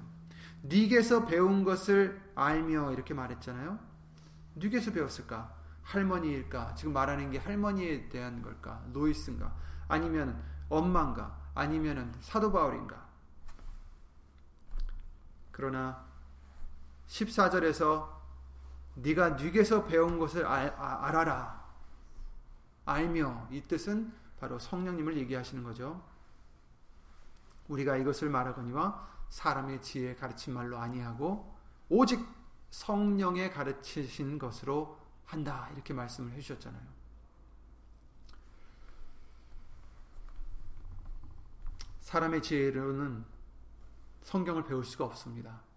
닉에서 0.63 1.25
배운 1.25 1.63
것을 1.63 2.21
알며 2.35 2.91
이렇게 2.93 3.13
말했잖아요. 3.13 3.79
닉에서 4.57 4.91
배웠을까? 4.91 5.55
할머니일까? 5.83 6.75
지금 6.75 6.93
말하는 6.93 7.31
게 7.31 7.37
할머니에 7.39 8.09
대한 8.09 8.41
걸까? 8.41 8.83
로이스인가? 8.93 9.55
아니면 9.87 10.41
엄마인가? 10.69 11.39
아니면 11.55 12.13
사도 12.21 12.51
바울인가? 12.51 13.07
그러나 15.51 16.05
14절에서 17.07 18.18
네가 19.01 19.31
네게서 19.31 19.85
배운 19.85 20.19
것을 20.19 20.45
알, 20.45 20.73
아, 20.77 21.05
알아라. 21.07 21.59
알며 22.85 23.47
이 23.51 23.61
뜻은 23.61 24.11
바로 24.39 24.57
성령님을 24.57 25.17
얘기하시는 25.17 25.63
거죠. 25.63 26.03
우리가 27.67 27.97
이것을 27.97 28.29
말하거니와 28.29 29.07
사람의 29.29 29.81
지혜 29.81 30.15
가르친 30.15 30.53
말로 30.53 30.77
아니하고 30.79 31.55
오직 31.87 32.25
성령의 32.71 33.51
가르치신 33.51 34.39
것으로 34.39 34.99
한다 35.25 35.69
이렇게 35.73 35.93
말씀을 35.93 36.31
해주셨잖아요. 36.33 36.99
사람의 42.01 42.41
지혜로는 42.41 43.23
성경을 44.23 44.63
배울 44.65 44.83
수가 44.83 45.05
없습니다. 45.05 45.68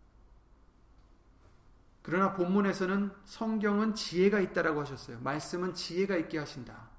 그러나 2.02 2.34
본문에서는 2.34 3.10
성경은 3.24 3.94
지혜가 3.94 4.40
있다라고 4.40 4.80
하셨어요. 4.80 5.20
말씀은 5.20 5.74
지혜가 5.74 6.16
있게 6.16 6.38
하신다. 6.38 6.90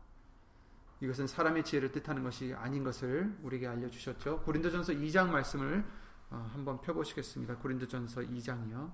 이것은 1.02 1.28
사람의 1.28 1.66
지혜를 1.66 1.92
뜻하는 1.92 2.24
것이 2.24 2.54
아닌 2.54 2.86
것을 2.86 3.36
우리에게 3.44 3.68
알려주셨죠. 3.68 4.44
고린도전서 4.44 4.94
2장 4.94 5.28
말씀을 5.30 5.84
어, 6.30 6.50
한번 6.54 6.80
펴보시겠습니다. 6.80 7.58
고린도전서 7.58 8.22
2장이요. 8.22 8.94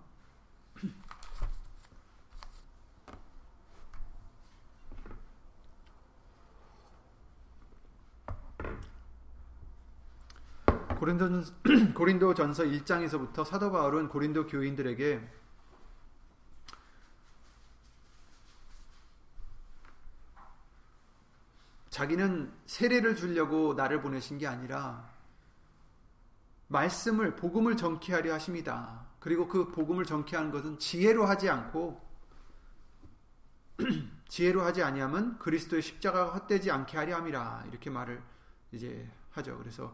고린도전서, 10.97 11.53
고린도전서 11.93 12.63
1장에서부터 12.63 13.45
사도 13.45 13.71
바울은 13.71 14.09
고린도 14.09 14.47
교인들에게 14.47 15.38
자기는 21.99 22.49
세례를 22.65 23.17
주려고 23.17 23.73
나를 23.73 24.01
보내신 24.01 24.37
게 24.37 24.47
아니라 24.47 25.11
말씀을 26.69 27.35
복음을 27.35 27.75
정케하려 27.75 28.33
하십니다. 28.35 29.05
그리고 29.19 29.49
그 29.49 29.69
복음을 29.69 30.05
정케하는 30.05 30.49
것은 30.49 30.79
지혜로 30.79 31.25
하지 31.25 31.49
않고 31.49 31.99
지혜로 34.29 34.61
하지 34.61 34.81
아니하면 34.81 35.37
그리스도의 35.39 35.81
십자가가 35.81 36.35
헛되지 36.35 36.71
않게 36.71 36.97
하려 36.97 37.17
함이라 37.17 37.65
이렇게 37.67 37.89
말을 37.89 38.23
이제 38.71 39.11
하죠. 39.31 39.57
그래서 39.57 39.93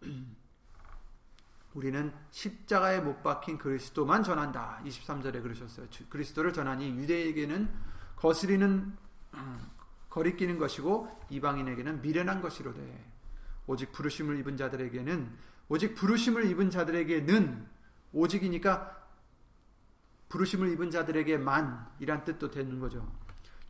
우리는 1.74 2.14
십자가에 2.30 3.00
못 3.00 3.22
박힌 3.22 3.58
그리스도만 3.58 4.22
전한다. 4.22 4.80
23절에 4.86 5.42
그러셨어요. 5.42 5.86
그리스도를 6.08 6.54
전하니 6.54 6.96
유대에게는 6.96 7.70
거스리는 8.16 8.96
거리끼는 10.12 10.58
것이고 10.58 11.08
이방인에게는 11.30 12.02
미련한 12.02 12.42
것이로되 12.42 13.12
오직 13.66 13.92
부르심을 13.92 14.38
입은 14.40 14.58
자들에게는 14.58 15.30
오직 15.68 15.94
부르심을 15.94 16.50
입은 16.50 16.70
자들에게는 16.70 17.66
오직이니까 18.12 19.08
부르심을 20.28 20.70
입은 20.72 20.90
자들에게만 20.90 21.92
이란 22.00 22.24
뜻도 22.24 22.50
되는 22.50 22.78
거죠. 22.78 23.10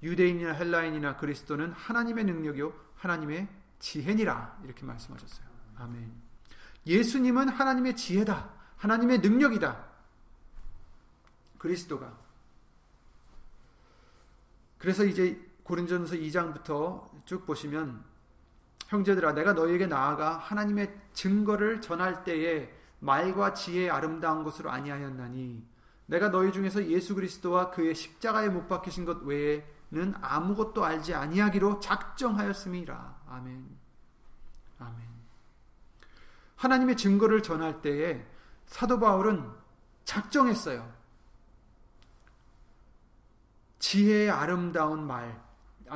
유대인이나 0.02 0.52
헬라인이나 0.52 1.16
그리스도는 1.16 1.70
하나님의 1.72 2.24
능력이요 2.24 2.72
하나님의 2.96 3.48
지혜니라 3.78 4.62
이렇게 4.64 4.84
말씀하셨어요. 4.84 5.46
아멘. 5.76 6.12
예수님은 6.86 7.50
하나님의 7.50 7.94
지혜다. 7.94 8.50
하나님의 8.78 9.20
능력이다. 9.20 9.84
그리스도가. 11.58 12.18
그래서 14.78 15.04
이제 15.04 15.51
고린전서 15.64 16.16
2장부터 16.16 17.08
쭉 17.24 17.46
보시면 17.46 18.04
형제들아 18.88 19.32
내가 19.32 19.52
너희에게 19.52 19.86
나아가 19.86 20.36
하나님의 20.36 20.94
증거를 21.14 21.80
전할 21.80 22.24
때에 22.24 22.70
말과 22.98 23.54
지혜의 23.54 23.90
아름다운 23.90 24.44
것으로 24.44 24.70
아니하였나니 24.70 25.66
내가 26.06 26.30
너희 26.30 26.52
중에서 26.52 26.86
예수 26.86 27.14
그리스도와 27.14 27.70
그의 27.70 27.94
십자가에 27.94 28.48
못 28.48 28.68
박히신 28.68 29.04
것 29.04 29.22
외에는 29.22 30.14
아무것도 30.20 30.84
알지 30.84 31.14
아니하기로 31.14 31.80
작정하였음이라. 31.80 33.22
아멘. 33.28 33.78
아멘. 34.78 35.00
하나님의 36.56 36.96
증거를 36.96 37.42
전할 37.42 37.80
때에 37.82 38.24
사도 38.66 39.00
바울은 39.00 39.50
작정했어요. 40.04 40.92
지혜의 43.78 44.30
아름다운 44.30 45.06
말, 45.06 45.28
아, 45.30 45.41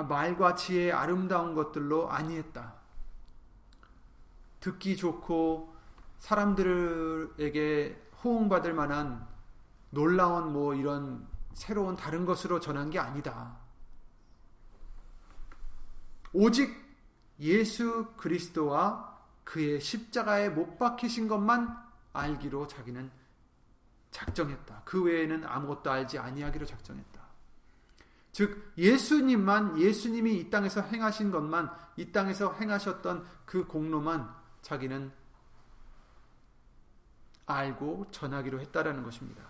말과 0.02 0.54
지혜의 0.54 0.92
아름다운 0.92 1.54
것들로 1.54 2.10
아니했다. 2.10 2.74
듣기 4.60 4.96
좋고 4.96 5.74
사람들에게 6.18 8.02
호응받을 8.22 8.74
만한 8.74 9.26
놀라운 9.90 10.52
뭐 10.52 10.74
이런 10.74 11.26
새로운 11.54 11.96
다른 11.96 12.26
것으로 12.26 12.60
전한 12.60 12.90
게 12.90 12.98
아니다. 12.98 13.56
오직 16.32 16.74
예수 17.40 18.12
그리스도와 18.16 19.16
그의 19.44 19.80
십자가에 19.80 20.48
못 20.48 20.78
박히신 20.78 21.28
것만 21.28 21.84
알기로 22.12 22.66
자기는 22.66 23.10
작정했다. 24.10 24.82
그 24.84 25.02
외에는 25.02 25.44
아무것도 25.44 25.90
알지 25.90 26.18
아니하기로 26.18 26.66
작정했다. 26.66 27.25
즉 28.36 28.70
예수님만 28.76 29.78
예수님이 29.78 30.36
이 30.36 30.50
땅에서 30.50 30.82
행하신 30.82 31.30
것만 31.30 31.74
이 31.96 32.12
땅에서 32.12 32.52
행하셨던 32.52 33.26
그 33.46 33.66
공로만 33.66 34.30
자기는 34.60 35.10
알고 37.46 38.10
전하기로 38.10 38.60
했다라는 38.60 39.04
것입니다. 39.04 39.42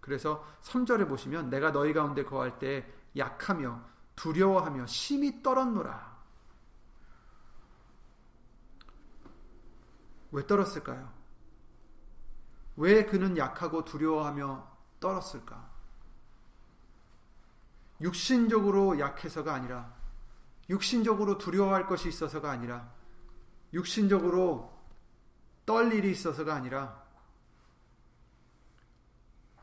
그래서 0.00 0.44
3절에 0.62 1.08
보시면 1.08 1.50
내가 1.50 1.70
너희 1.70 1.92
가운데 1.92 2.24
거할 2.24 2.58
때 2.58 2.92
약하며 3.16 3.80
두려워하며 4.16 4.86
심히 4.86 5.44
떨었노라. 5.44 6.16
왜 10.32 10.46
떨었을까요? 10.48 11.12
왜 12.74 13.06
그는 13.06 13.38
약하고 13.38 13.84
두려워하며 13.84 14.68
떨었을까? 14.98 15.65
육신적으로 18.00 18.98
약해서가 18.98 19.54
아니라 19.54 19.94
육신적으로 20.68 21.38
두려워할 21.38 21.86
것이 21.86 22.08
있어서가 22.08 22.50
아니라 22.50 22.92
육신적으로 23.72 24.72
떨 25.64 25.92
일이 25.92 26.10
있어서가 26.10 26.54
아니라 26.54 27.04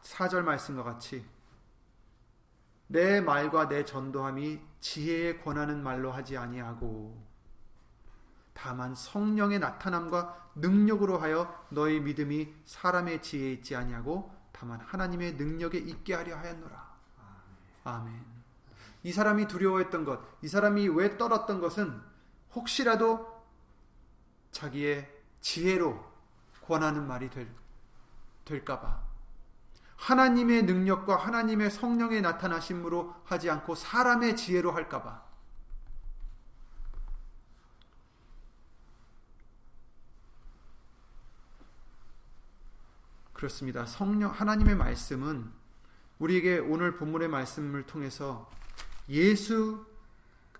사절 0.02 0.44
말씀과 0.44 0.84
같이 0.84 1.26
내 2.88 3.22
말과 3.22 3.68
내 3.68 3.86
전도함이 3.86 4.60
지혜에 4.82 5.40
권하는 5.40 5.82
말로 5.82 6.12
하지 6.12 6.38
아니하고 6.38 7.26
다만 8.54 8.94
성령의 8.94 9.60
나타남과 9.60 10.52
능력으로 10.56 11.18
하여 11.18 11.66
너희 11.70 12.00
믿음이 12.00 12.54
사람의 12.66 13.22
지혜에 13.22 13.54
있지 13.54 13.76
아니하고 13.76 14.32
다만 14.52 14.80
하나님의 14.82 15.34
능력에 15.34 15.80
있게 15.80 16.14
하려 16.14 16.38
하였노라. 16.38 16.83
아멘. 17.84 18.34
이 19.04 19.12
사람이 19.12 19.48
두려워했던 19.48 20.06
것, 20.06 20.22
이 20.42 20.48
사람이 20.48 20.88
왜 20.90 21.18
떨었던 21.18 21.60
것은 21.60 22.02
혹시라도 22.56 23.44
자기의 24.52 25.12
지혜로 25.42 26.04
권하는 26.62 27.06
말이 27.08 27.30
될, 27.30 27.50
될까봐. 28.46 29.04
하나님의 29.98 30.64
능력과 30.64 31.16
하나님의 31.16 31.70
성령의 31.72 32.22
나타나심으로 32.22 33.16
하지 33.26 33.50
않고 33.50 33.76
사람의 33.76 34.36
지혜로 34.36 34.72
할까봐. 34.72 35.24
그렇습니다. 43.34 43.86
성령, 43.86 44.32
하나님의 44.32 44.76
말씀은 44.76 45.63
우리에게 46.24 46.60
오늘 46.60 46.96
본문의 46.96 47.28
말씀을 47.28 47.86
통해서 47.86 48.50
예수 49.10 49.86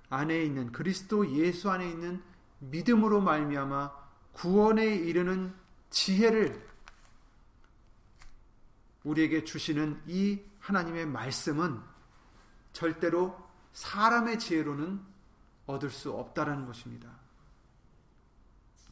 안에 0.10 0.44
있는 0.44 0.74
그리스도 0.74 1.32
예수 1.38 1.72
안에 1.72 1.90
있는 1.90 2.22
믿음으로 2.60 3.22
말미암아 3.22 3.92
구원에 4.34 4.86
이르는 4.86 5.56
지혜를 5.90 6.68
우리에게 9.06 9.46
주시는 9.46 10.02
이 10.08 10.42
하나님의 10.60 11.06
말씀은 11.06 11.80
절대로 12.74 13.38
사람의 13.72 14.40
지혜로는 14.40 15.00
얻을 15.66 15.90
수 15.92 16.12
없다라는 16.12 16.66
것입니다. 16.66 17.10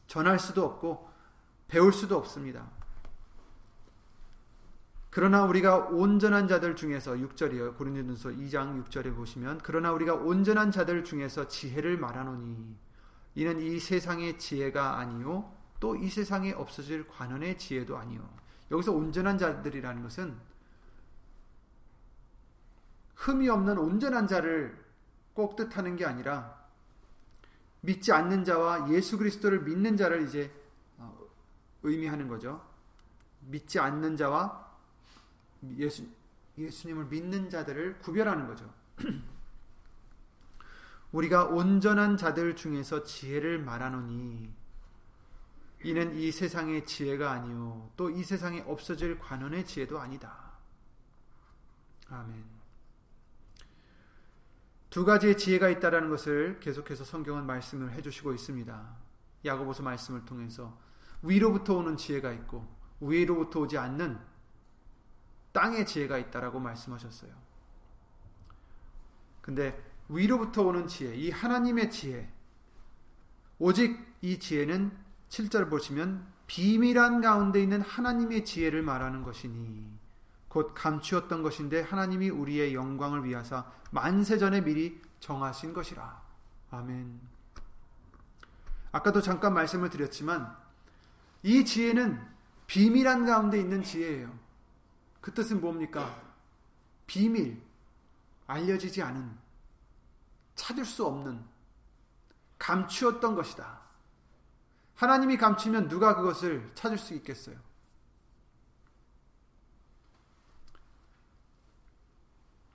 전할 0.07 0.39
수도 0.39 0.65
없고 0.65 1.11
배울 1.67 1.91
수도 1.91 2.17
없습니다. 2.17 2.69
그러나 5.11 5.43
우리가 5.43 5.89
온전한 5.89 6.47
자들 6.47 6.77
중에서 6.77 7.15
6절이요. 7.15 7.77
고린도전서 7.77 8.29
2장 8.29 8.81
6절에 8.85 9.13
보시면 9.13 9.59
그러나 9.61 9.91
우리가 9.91 10.15
온전한 10.15 10.71
자들 10.71 11.03
중에서 11.03 11.49
지혜를 11.49 11.97
말하노니 11.97 12.77
이는 13.35 13.59
이 13.59 13.79
세상의 13.79 14.39
지혜가 14.39 14.97
아니요 14.97 15.53
또 15.81 15.95
이 15.97 16.09
세상에 16.09 16.53
없어질 16.53 17.07
관원의 17.07 17.57
지혜도 17.57 17.97
아니요. 17.97 18.29
여기서 18.69 18.93
온전한 18.93 19.37
자들이라는 19.37 20.01
것은 20.03 20.37
흠이 23.15 23.49
없는 23.49 23.77
온전한 23.77 24.27
자를 24.27 24.81
꼭 25.33 25.57
뜻하는 25.57 25.97
게 25.97 26.05
아니라 26.05 26.57
믿지 27.81 28.13
않는 28.13 28.45
자와 28.45 28.89
예수 28.91 29.17
그리스도를 29.17 29.63
믿는 29.63 29.97
자를 29.97 30.25
이제 30.25 30.51
어, 30.97 31.17
의미하는 31.83 32.27
거죠. 32.29 32.65
믿지 33.41 33.79
않는 33.79 34.15
자와 34.15 34.70
예수, 35.77 36.07
예수님을 36.57 37.05
믿는 37.05 37.49
자들을 37.49 37.99
구별하는 37.99 38.47
거죠. 38.47 38.73
우리가 41.11 41.45
온전한 41.45 42.17
자들 42.17 42.55
중에서 42.55 43.03
지혜를 43.03 43.59
말하노니 43.59 44.53
이는 45.83 46.15
이 46.15 46.31
세상의 46.31 46.85
지혜가 46.85 47.31
아니요 47.31 47.89
또 47.97 48.11
이 48.11 48.23
세상에 48.23 48.61
없어질 48.61 49.19
관원의 49.19 49.65
지혜도 49.65 49.99
아니다. 49.99 50.51
아멘. 52.09 52.43
두 54.89 55.05
가지의 55.05 55.37
지혜가 55.37 55.69
있다라는 55.69 56.09
것을 56.09 56.59
계속해서 56.59 57.05
성경은 57.05 57.45
말씀을 57.45 57.93
해주시고 57.93 58.33
있습니다. 58.33 58.97
야고보서 59.45 59.83
말씀을 59.83 60.25
통해서 60.25 60.77
위로부터 61.21 61.75
오는 61.75 61.95
지혜가 61.95 62.31
있고 62.33 62.67
위로부터 62.99 63.61
오지 63.61 63.77
않는 63.77 64.19
땅의 65.53 65.85
지혜가 65.85 66.17
있다라고 66.17 66.59
말씀하셨어요. 66.59 67.31
근데 69.41 69.81
위로부터 70.09 70.63
오는 70.63 70.87
지혜, 70.87 71.15
이 71.15 71.31
하나님의 71.31 71.89
지혜, 71.89 72.31
오직 73.59 73.97
이 74.21 74.39
지혜는 74.39 74.91
7절 75.29 75.69
보시면 75.69 76.25
비밀한 76.47 77.21
가운데 77.21 77.61
있는 77.61 77.81
하나님의 77.81 78.43
지혜를 78.43 78.81
말하는 78.81 79.23
것이니 79.23 79.89
곧 80.47 80.73
감추었던 80.75 81.43
것인데 81.43 81.81
하나님이 81.81 82.29
우리의 82.29 82.75
영광을 82.75 83.23
위하사 83.23 83.71
만세 83.91 84.37
전에 84.37 84.61
미리 84.61 85.01
정하신 85.21 85.73
것이라. 85.73 86.21
아멘. 86.71 87.21
아까도 88.91 89.21
잠깐 89.21 89.53
말씀을 89.53 89.89
드렸지만 89.89 90.53
이 91.43 91.63
지혜는 91.63 92.21
비밀한 92.67 93.25
가운데 93.25 93.59
있는 93.59 93.81
지혜예요. 93.81 94.40
그 95.21 95.33
뜻은 95.33 95.61
뭡니까? 95.61 96.19
비밀, 97.05 97.61
알려지지 98.47 99.01
않은, 99.01 99.37
찾을 100.55 100.83
수 100.83 101.05
없는, 101.05 101.43
감추었던 102.57 103.35
것이다. 103.35 103.81
하나님이 104.95 105.37
감추면 105.37 105.87
누가 105.87 106.15
그것을 106.15 106.71
찾을 106.75 106.97
수 106.97 107.13
있겠어요? 107.15 107.55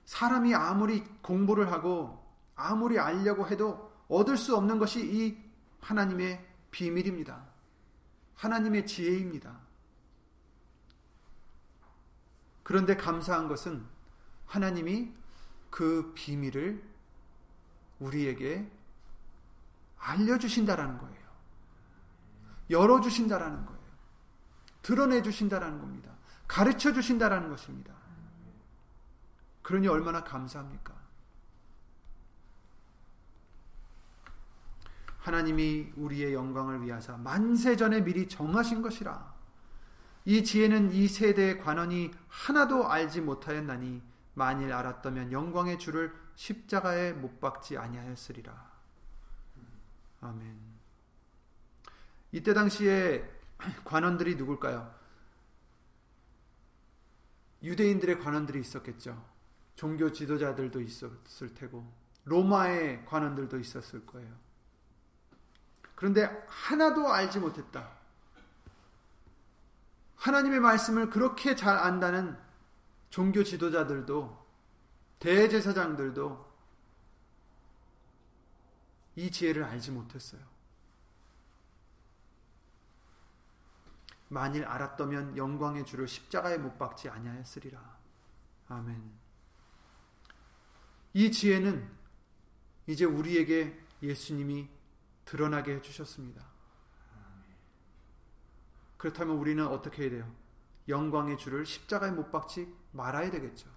사람이 0.05 0.55
아무리 0.55 1.03
공부를 1.21 1.71
하고 1.71 2.25
아무리 2.55 2.97
알려고 2.97 3.47
해도 3.47 3.93
얻을 4.07 4.37
수 4.37 4.55
없는 4.55 4.79
것이 4.79 4.99
이 4.99 5.37
하나님의 5.81 6.45
비밀입니다. 6.71 7.45
하나님의 8.35 8.85
지혜입니다. 8.87 9.66
그런데 12.67 12.97
감사한 12.97 13.47
것은 13.47 13.87
하나님이 14.45 15.13
그 15.69 16.11
비밀을 16.13 16.83
우리에게 17.99 18.69
알려주신다라는 19.97 20.97
거예요. 20.97 21.27
열어주신다라는 22.69 23.65
거예요. 23.65 23.81
드러내주신다라는 24.81 25.79
겁니다. 25.79 26.11
가르쳐 26.45 26.91
주신다라는 26.91 27.49
것입니다. 27.49 27.93
그러니 29.61 29.87
얼마나 29.87 30.25
감사합니까? 30.25 30.93
하나님이 35.19 35.93
우리의 35.95 36.33
영광을 36.33 36.83
위하사 36.83 37.15
만세 37.15 37.77
전에 37.77 38.01
미리 38.01 38.27
정하신 38.27 38.81
것이라. 38.81 39.36
이 40.27 40.43
지혜는 40.43 40.91
이 40.91 41.07
세대의 41.07 41.57
관원이 41.57 42.11
하나도 42.27 42.91
알지 42.91 43.21
못하였나니 43.21 44.01
만일 44.33 44.73
알았다면 44.73 45.31
영광의 45.31 45.79
주를 45.79 46.13
십자가에 46.35 47.13
못 47.13 47.39
박지 47.39 47.77
아니하였으리라. 47.77 48.71
아멘. 50.19 50.59
이때 52.33 52.53
당시에 52.53 53.25
관원들이 53.85 54.35
누굴까요? 54.35 54.93
유대인들의 57.63 58.19
관원들이 58.19 58.59
있었겠죠. 58.59 59.25
종교 59.75 60.11
지도자들도 60.11 60.81
있었을 60.81 61.53
테고 61.53 61.89
로마의 62.25 63.05
관원들도 63.05 63.59
있었을 63.59 64.05
거예요. 64.05 64.35
그런데 65.95 66.25
하나도 66.49 67.07
알지 67.13 67.39
못했다. 67.39 67.96
하나님의 70.17 70.59
말씀을 70.59 71.09
그렇게 71.09 71.55
잘 71.55 71.77
안다는 71.77 72.37
종교 73.09 73.43
지도자들도 73.43 74.45
대제사장들도 75.19 76.47
이 79.15 79.31
지혜를 79.31 79.63
알지 79.63 79.91
못했어요. 79.91 80.41
만일 84.29 84.65
알았더면 84.65 85.37
영광의 85.37 85.85
주를 85.85 86.07
십자가에 86.07 86.57
못 86.57 86.77
박지 86.77 87.09
아니하였으리라. 87.09 87.97
아멘. 88.67 89.11
이 91.13 91.31
지혜는 91.31 91.89
이제 92.87 93.05
우리에게 93.05 93.79
예수님이 94.03 94.69
드러나게 95.25 95.75
해주셨습니다. 95.75 96.56
그렇다면 98.97 99.37
우리는 99.37 99.65
어떻게 99.65 100.03
해야 100.03 100.11
돼요? 100.11 100.35
영광의 100.87 101.37
주를 101.37 101.65
십자가에 101.65 102.11
못 102.11 102.31
박지 102.31 102.73
말아야 102.91 103.29
되겠죠. 103.29 103.69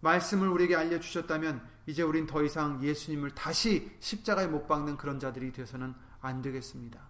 말씀을 0.00 0.48
우리에게 0.48 0.76
알려주셨다면 0.76 1.66
이제 1.86 2.02
우린 2.02 2.26
더 2.26 2.42
이상 2.42 2.82
예수님을 2.82 3.34
다시 3.34 3.96
십자가에 4.00 4.46
못 4.46 4.66
박는 4.66 4.96
그런 4.96 5.18
자들이 5.18 5.52
되어서는 5.52 5.94
안 6.20 6.42
되겠습니다. 6.42 7.00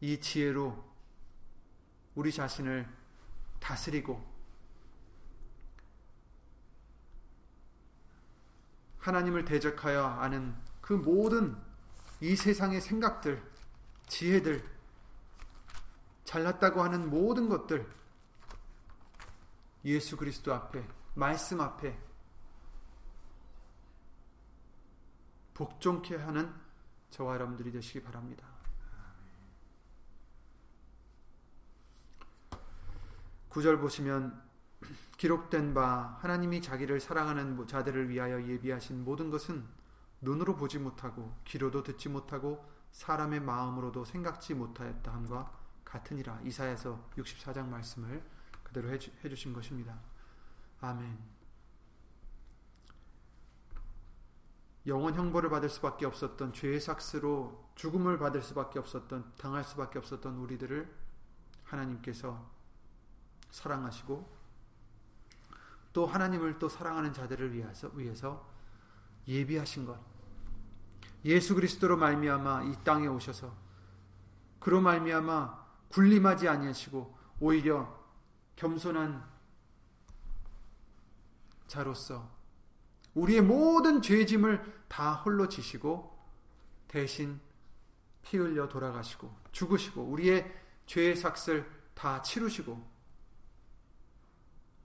이 0.00 0.20
지혜로 0.20 0.84
우리 2.14 2.32
자신을 2.32 2.88
다스리고 3.58 4.24
하나님을 8.98 9.44
대적하여 9.44 10.04
아는 10.04 10.54
그 10.88 10.94
모든 10.94 11.54
이 12.18 12.34
세상의 12.34 12.80
생각들, 12.80 13.46
지혜들, 14.06 14.66
잘났다고 16.24 16.82
하는 16.82 17.10
모든 17.10 17.50
것들, 17.50 17.86
예수 19.84 20.16
그리스도 20.16 20.54
앞에, 20.54 20.88
말씀 21.14 21.60
앞에 21.60 21.94
복종케 25.52 26.16
하는 26.16 26.50
저와 27.10 27.34
여러분들이 27.34 27.70
되시기 27.70 28.02
바랍니다. 28.02 28.48
구절 33.50 33.78
보시면 33.78 34.42
기록된 35.18 35.74
바 35.74 36.16
하나님이 36.22 36.62
자기를 36.62 36.98
사랑하는 36.98 37.66
자들을 37.66 38.08
위하여 38.08 38.42
예비하신 38.42 39.04
모든 39.04 39.28
것은 39.28 39.76
눈으로 40.20 40.56
보지 40.56 40.78
못하고 40.78 41.34
귀로도 41.44 41.82
듣지 41.82 42.08
못하고 42.08 42.64
사람의 42.92 43.40
마음으로도 43.40 44.04
생각지 44.04 44.54
못하였다 44.54 45.12
함과 45.12 45.52
같으니라. 45.84 46.40
이사야서 46.44 47.10
64장 47.16 47.68
말씀을 47.68 48.22
그대로 48.62 48.90
해주, 48.90 49.10
해주신 49.24 49.52
것입니다. 49.52 49.98
아멘. 50.80 51.18
영원 54.86 55.14
형벌을 55.14 55.50
받을 55.50 55.68
수밖에 55.68 56.06
없었던 56.06 56.52
죄의 56.52 56.80
삭스로 56.80 57.70
죽음을 57.74 58.18
받을 58.18 58.42
수밖에 58.42 58.78
없었던 58.78 59.34
당할 59.36 59.62
수밖에 59.62 59.98
없었던 59.98 60.36
우리들을 60.36 60.94
하나님께서 61.64 62.50
사랑하시고 63.50 64.38
또 65.92 66.06
하나님을 66.06 66.58
또 66.58 66.68
사랑하는 66.68 67.12
자들을 67.12 67.52
위해서 67.52 67.88
위해서 67.94 68.48
예비하신 69.28 69.84
것. 69.84 70.00
예수 71.24 71.54
그리스도로 71.54 71.96
말미암아 71.96 72.64
이 72.64 72.72
땅에 72.82 73.06
오셔서 73.06 73.54
그로 74.58 74.80
말미암아 74.80 75.66
군림하지 75.88 76.48
아니하시고 76.48 77.18
오히려 77.40 77.96
겸손한 78.56 79.24
자로서 81.66 82.28
우리의 83.14 83.42
모든 83.42 84.00
죄짐을 84.00 84.84
다 84.88 85.14
홀로 85.14 85.48
지시고 85.48 86.16
대신 86.88 87.40
피 88.22 88.38
흘려 88.38 88.68
돌아가시고 88.68 89.34
죽으시고 89.52 90.02
우리의 90.02 90.50
죄의 90.86 91.16
삭슬 91.16 91.70
다 91.94 92.22
치르시고 92.22 92.82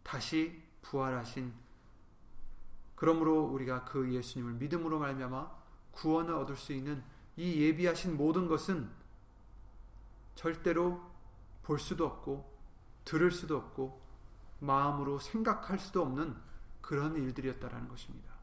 다시 0.04 0.62
부활하신 0.82 1.54
그러므로 2.96 3.44
우리가 3.46 3.86
그 3.86 4.14
예수님을 4.14 4.54
믿음으로 4.54 5.00
말미암아 5.00 5.52
구원을 5.92 6.34
얻을 6.36 6.56
수 6.58 6.74
있는 6.74 7.04
이 7.36 7.62
예비하신 7.62 8.18
모든 8.18 8.48
것은 8.48 8.90
절대로 10.36 11.02
볼 11.64 11.80
수도 11.80 12.06
없고 12.06 12.52
들을 13.06 13.32
수도 13.32 13.58
없고 13.58 14.02
마음으로 14.60 15.20
생각할 15.20 15.80
수도 15.80 16.02
없는 16.02 16.36
그런 16.82 17.16
일들이었다라는 17.16 17.88
것입니다. 17.88 18.34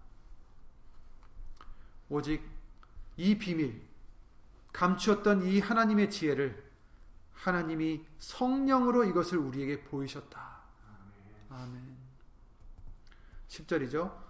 오직 2.09 2.43
이 3.17 3.39
비밀, 3.39 3.83
감추었던 4.73 5.45
이 5.45 5.61
하나님의 5.61 6.11
지혜를 6.11 6.71
하나님이 7.33 8.05
성령으로 8.19 9.05
이것을 9.05 9.39
우리에게 9.39 9.85
보이셨다. 9.85 10.61
아멘. 11.49 11.97
10절이죠. 13.49 14.30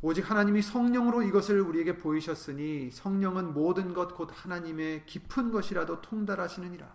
오직 0.00 0.30
하나님이 0.30 0.62
성령으로 0.62 1.22
이것을 1.22 1.60
우리에게 1.60 1.98
보이셨으니 1.98 2.90
성령은 2.92 3.52
모든 3.52 3.94
것 3.94 4.14
곧 4.14 4.30
하나님의 4.32 5.06
깊은 5.06 5.50
것이라도 5.50 6.00
통달하시느니라. 6.00 6.86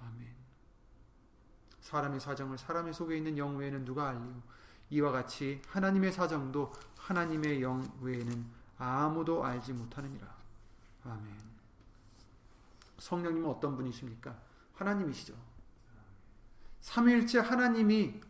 아멘. 0.00 0.28
사람의 1.80 2.20
사정을 2.20 2.58
사람의 2.58 2.92
속에 2.92 3.16
있는 3.16 3.38
영 3.38 3.56
외에는 3.56 3.84
누가 3.84 4.08
알리요? 4.08 4.42
이와 4.90 5.12
같이 5.12 5.62
하나님의 5.68 6.12
사정도 6.12 6.72
하나님의 6.98 7.62
영 7.62 7.88
외에는 8.00 8.46
아무도 8.78 9.44
알지 9.44 9.72
못하느니라. 9.72 10.26
아멘. 11.04 11.52
성령님은 12.98 13.48
어떤 13.48 13.76
분이십니까? 13.76 14.36
하나님이시죠. 14.74 15.34
삼위일체 16.80 17.38
하나님이 17.38 18.20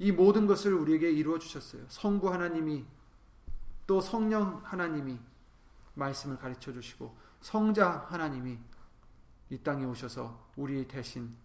이 0.00 0.12
모든 0.12 0.46
것을 0.46 0.72
우리에게 0.72 1.10
이루어 1.10 1.38
주셨어요. 1.38 1.84
성부 1.88 2.32
하나님이 2.32 2.86
또 3.86 4.00
성령 4.00 4.62
하나님이 4.64 5.18
말씀을 5.94 6.38
가르쳐 6.38 6.72
주시고 6.72 7.14
성자 7.42 8.06
하나님이 8.08 8.58
이 9.50 9.58
땅에 9.58 9.84
오셔서 9.84 10.52
우리 10.56 10.88
대신 10.88 11.36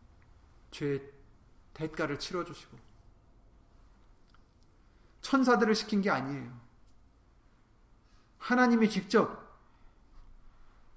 죄 0.71 1.01
대가를 1.73 2.17
치러 2.17 2.45
주시고 2.45 2.77
천사들을 5.19 5.75
시킨 5.75 6.01
게 6.01 6.09
아니에요. 6.09 6.57
하나님이 8.37 8.89
직접 8.89 9.43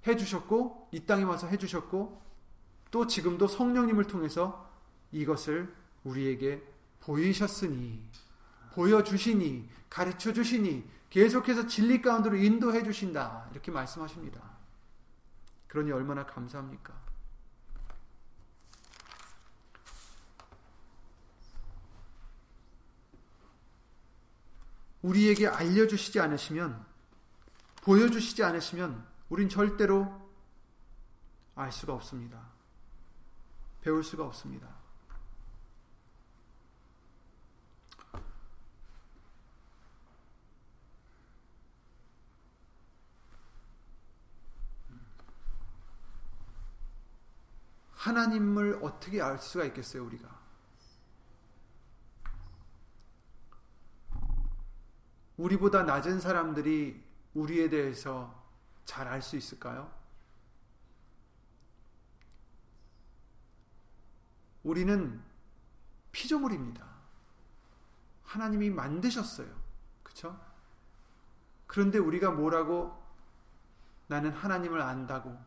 해 0.07 0.17
주셨고 0.17 0.91
이 0.93 1.07
땅에 1.07 1.25
와서 1.25 1.49
해 1.49 1.57
주셨고 1.57 2.23
또 2.93 3.07
지금도 3.09 3.49
성령님을 3.49 4.05
통해서 4.05 4.71
이것을 5.11 5.75
우리에게 6.05 6.63
보이셨으니 7.09 8.07
보여주시니 8.75 9.67
가르쳐 9.89 10.31
주시니 10.35 10.87
계속해서 11.09 11.67
진리 11.67 12.03
가운데로 12.03 12.37
인도해 12.37 12.83
주신다 12.83 13.49
이렇게 13.51 13.71
말씀하십니다. 13.71 14.39
그러니 15.69 15.91
얼마나 15.91 16.27
감사합니까? 16.27 16.93
우리에게 25.01 25.47
알려주시지 25.47 26.21
않으시면 26.21 26.85
보여주시지 27.85 28.45
않으시면 28.45 29.07
우린 29.31 29.49
절대로 29.49 30.29
알 31.55 31.73
수가 31.73 31.95
없습니다. 31.95 32.39
배울 33.81 34.05
수가 34.05 34.27
없습니다. 34.27 34.78
하나님을 47.99 48.79
어떻게 48.83 49.21
알 49.21 49.39
수가 49.39 49.65
있겠어요, 49.65 50.05
우리가? 50.05 50.39
우리보다 55.37 55.83
낮은 55.83 56.21
사람들이 56.21 57.05
우리에 57.35 57.69
대해서 57.69 58.37
잘 58.85 59.07
알 59.09 59.21
수 59.21 59.37
있을까요? 59.37 59.93
우리는 64.63 65.21
피조물입니다. 66.13 66.87
하나님이 68.25 68.71
만드셨어요. 68.71 69.49
그쵸? 70.03 70.39
그런데 71.67 71.99
우리가 71.99 72.31
뭐라고 72.31 72.97
나는 74.07 74.33
하나님을 74.33 74.81
안다고 74.81 75.39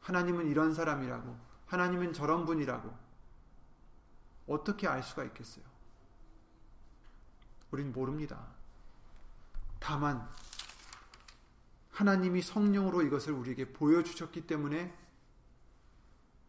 하나님은 0.00 0.46
이런 0.48 0.74
사람이라고 0.74 1.47
하나님은 1.68 2.12
저런 2.12 2.44
분이라고 2.44 2.96
어떻게 4.46 4.88
알 4.88 5.02
수가 5.02 5.24
있겠어요? 5.24 5.64
우린 7.70 7.92
모릅니다. 7.92 8.46
다만 9.78 10.28
하나님이 11.90 12.42
성령으로 12.42 13.02
이것을 13.02 13.32
우리에게 13.32 13.72
보여주셨기 13.72 14.46
때문에 14.46 14.96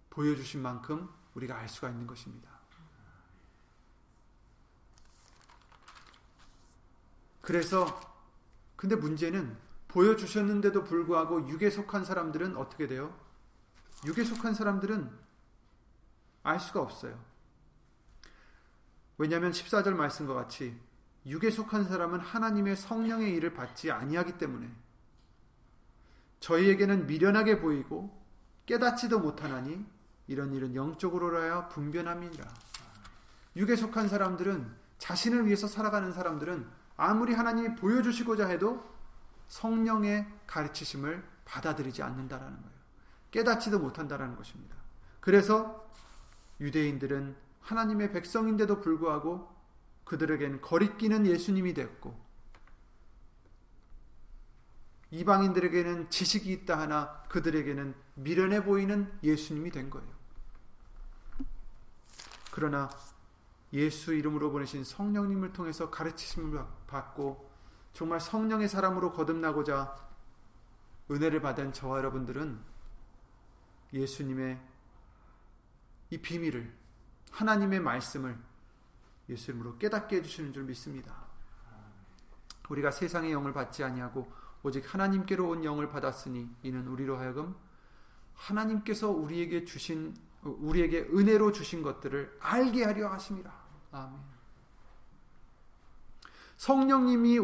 보여주신 0.10 0.62
만큼 0.62 1.10
우리가 1.36 1.58
알 1.58 1.68
수가 1.68 1.90
있는 1.90 2.08
것입니다. 2.08 2.50
그래서 7.42 8.00
근데 8.76 8.96
문제는 8.96 9.58
보여주셨는데도 9.88 10.84
불구하고 10.84 11.50
육에 11.50 11.70
속한 11.70 12.06
사람들은 12.06 12.56
어떻게 12.56 12.88
돼요? 12.88 13.14
육에 14.06 14.24
속한 14.24 14.54
사람들은 14.54 15.10
알 16.44 16.60
수가 16.60 16.82
없어요. 16.82 17.20
왜냐하면 19.18 19.52
14절 19.52 19.94
말씀과 19.94 20.34
같이 20.34 20.80
육에 21.26 21.52
속한 21.52 21.84
사람은 21.84 22.20
하나님의 22.20 22.78
성령의 22.78 23.34
일을 23.36 23.54
받지 23.54 23.92
아니하기 23.92 24.38
때문에 24.38 24.70
저희에게는 26.40 27.08
미련하게 27.08 27.60
보이고 27.60 28.18
깨닫지도 28.66 29.20
못하나니 29.20 29.86
이런 30.28 30.54
일은 30.54 30.76
영적으로라야 30.76 31.68
분변함이니라. 31.70 32.46
육에 33.58 33.76
속한 33.76 34.08
사람들은 34.08 34.74
자신을 35.00 35.48
위해서 35.48 35.68
살아가는 35.68 36.14
사람들은 36.14 36.70
아무리 36.96 37.34
하나님이 37.34 37.76
보여주시고자 37.76 38.48
해도 38.48 38.84
성령의 39.48 40.28
가르치심을 40.46 41.28
받아들이지 41.46 42.04
않는다라는 42.04 42.62
거예요. 42.62 42.79
깨닫지도 43.32 43.80
못한다라는 43.80 44.36
것입니다. 44.36 44.76
그래서 45.20 45.88
유대인들은 46.60 47.36
하나님의 47.62 48.12
백성인데도 48.12 48.82
불구하고 48.82 49.54
그들에겐 50.04 50.62
거리끼는 50.62 51.28
예수님이 51.28 51.74
됐고 51.74 52.18
이방인들에게는 55.12 56.10
지식이 56.10 56.52
있다 56.52 56.80
하나 56.80 57.24
그들에게는 57.30 57.96
미련해 58.16 58.64
보이는 58.64 59.12
예수님이 59.24 59.72
된 59.72 59.90
거예요. 59.90 60.08
그러나 62.52 62.90
예수 63.74 64.14
이름으로 64.14 64.52
보내신 64.52 64.84
성령님을 64.84 65.54
통해서 65.54 65.90
가르치심을 65.90 66.64
받고 66.88 67.50
정말 67.94 68.20
성령의 68.20 68.68
사람으로 68.68 69.14
거듭나고자 69.14 69.96
은혜를 71.12 71.42
받은 71.42 71.74
저와 71.74 71.98
여러분들은 72.00 72.69
예수님의 73.94 74.60
이 76.12 76.18
비밀을 76.18 76.74
하나님의 77.32 77.80
말씀을 77.80 78.38
예수 79.30 79.52
이름으로 79.52 79.78
깨닫게 79.78 80.18
해주시는 80.18 80.54
줄 80.54 80.64
믿습니다. 80.64 81.28
우리가 82.70 82.92
세상의 82.92 83.32
영을 83.32 83.54
받지 83.54 83.84
아니하고 83.84 84.32
오직 84.64 84.94
하나님께로 84.94 85.48
온 85.48 85.64
영을 85.64 85.90
받았으니 85.90 86.50
이는 86.64 86.88
우리로 86.88 87.18
하여금 87.18 87.56
하나님께서 88.36 89.10
우리에게 89.10 89.66
주신 89.66 90.16
우리에게 90.42 91.02
은혜로 91.02 91.52
주신 91.52 91.82
것들을 91.82 92.38
알게 92.40 92.86
하려 92.86 93.10
하심이라. 93.10 93.52
아멘. 93.92 94.20
성령님이 96.58 97.40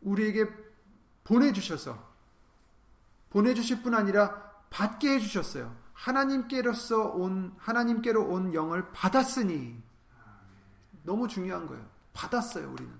우리에게 0.00 0.50
보내 1.22 1.52
주셔서 1.52 2.12
보내 3.30 3.54
주실 3.54 3.82
뿐 3.82 3.94
아니라 3.94 4.53
받게 4.74 5.14
해 5.14 5.18
주셨어요. 5.20 5.72
하나님께로서 5.92 7.10
온 7.10 7.54
하나님께로 7.58 8.24
온 8.24 8.52
영을 8.54 8.90
받았으니 8.90 9.80
너무 11.04 11.28
중요한 11.28 11.68
거예요. 11.68 11.86
받았어요, 12.12 12.72
우리는. 12.72 12.92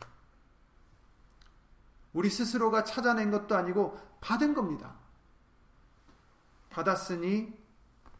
우리 2.12 2.30
스스로가 2.30 2.84
찾아낸 2.84 3.32
것도 3.32 3.56
아니고 3.56 3.98
받은 4.20 4.54
겁니다. 4.54 4.94
받았으니 6.70 7.52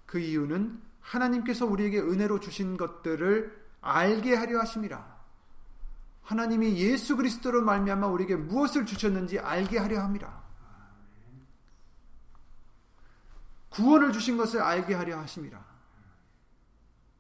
그 0.05 0.19
이유는 0.19 0.83
하나님께서 1.01 1.65
우리에게 1.65 2.01
은혜로 2.01 2.41
주신 2.41 2.77
것들을 2.77 3.67
알게 3.83 4.35
하려 4.35 4.59
하심이라. 4.59 5.15
하나님이 6.23 6.77
예수 6.79 7.17
그리스도로 7.17 7.63
말미암아 7.63 8.09
우리에게 8.09 8.35
무엇을 8.35 8.85
주셨는지 8.85 9.39
알게 9.39 9.79
하려 9.79 10.03
함이라. 10.03 10.44
구원을 13.75 14.13
주신 14.13 14.37
것을 14.37 14.61
알게 14.61 14.95
하려 14.95 15.19
하심이라. 15.19 15.75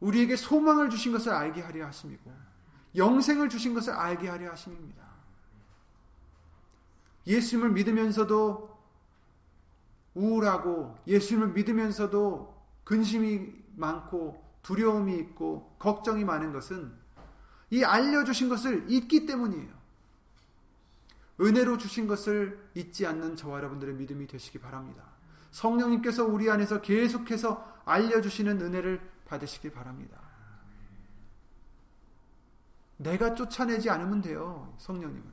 우리에게 0.01 0.37
소망을 0.37 0.91
주신 0.91 1.13
것을 1.13 1.33
알게 1.33 1.63
하려 1.63 1.87
하심이고 1.87 2.33
영생을 2.97 3.49
주신 3.49 3.75
것을 3.75 3.93
알게 3.93 4.29
하려 4.29 4.51
하심입니다. 4.53 5.03
예수님을 7.27 7.71
믿으면서도 7.71 8.75
우울하고 10.15 10.97
예수님을 11.07 11.49
믿으면서도 11.49 12.55
근심이 12.85 13.51
많고 13.77 14.45
두려움이 14.63 15.17
있고 15.17 15.75
걱정이 15.79 16.25
많은 16.25 16.53
것은 16.53 16.93
이 17.71 17.83
알려주신 17.83 18.49
것을 18.49 18.85
잊기 18.89 19.27
때문이에요. 19.27 19.75
은혜로 21.41 21.79
주신 21.79 22.07
것을 22.07 22.71
잊지 22.75 23.07
않는 23.07 23.35
저와 23.35 23.59
여러분들의 23.59 23.95
믿음이 23.97 24.29
되시기 24.29 24.61
바랍니다. 24.61 25.14
성령님께서 25.55 26.25
우리 26.25 26.51
안에서 26.51 26.81
계속해서 26.81 27.83
알려주시는 27.85 28.61
은혜를 28.61 29.01
받으시기 29.27 29.71
바랍니다. 29.71 30.21
내가 32.97 33.35
쫓아내지 33.35 33.89
않으면 33.89 34.21
돼요, 34.21 34.75
성령님을. 34.79 35.33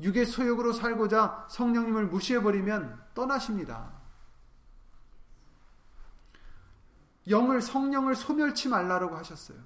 육의 0.00 0.24
소욕으로 0.24 0.72
살고자 0.72 1.46
성령님을 1.50 2.06
무시해버리면 2.06 3.08
떠나십니다. 3.14 3.92
영을, 7.28 7.60
성령을 7.60 8.14
소멸치 8.16 8.70
말라라고 8.70 9.14
하셨어요. 9.14 9.58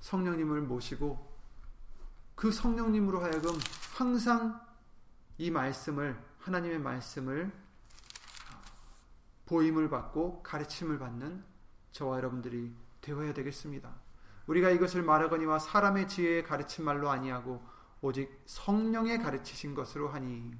성령님을 0.00 0.62
모시고 0.62 1.31
그 2.42 2.50
성령님으로 2.50 3.22
하여금 3.22 3.52
항상 3.94 4.60
이 5.38 5.48
말씀을, 5.52 6.20
하나님의 6.40 6.80
말씀을 6.80 7.52
보임을 9.46 9.88
받고 9.88 10.42
가르침을 10.42 10.98
받는 10.98 11.44
저와 11.92 12.16
여러분들이 12.16 12.74
되어야 13.00 13.32
되겠습니다. 13.32 13.94
우리가 14.48 14.70
이것을 14.70 15.04
말하거니와 15.04 15.60
사람의 15.60 16.08
지혜에 16.08 16.42
가르친 16.42 16.84
말로 16.84 17.10
아니하고 17.10 17.64
오직 18.00 18.42
성령의 18.46 19.22
가르치신 19.22 19.76
것으로 19.76 20.08
하니 20.08 20.52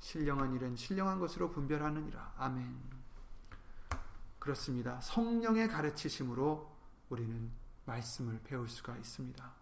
신령한 0.00 0.52
일은 0.52 0.76
신령한 0.76 1.18
것으로 1.18 1.50
분별하느니라. 1.50 2.34
아멘. 2.36 2.78
그렇습니다. 4.38 5.00
성령의 5.00 5.68
가르치심으로 5.68 6.70
우리는 7.08 7.50
말씀을 7.86 8.38
배울 8.44 8.68
수가 8.68 8.94
있습니다. 8.98 9.55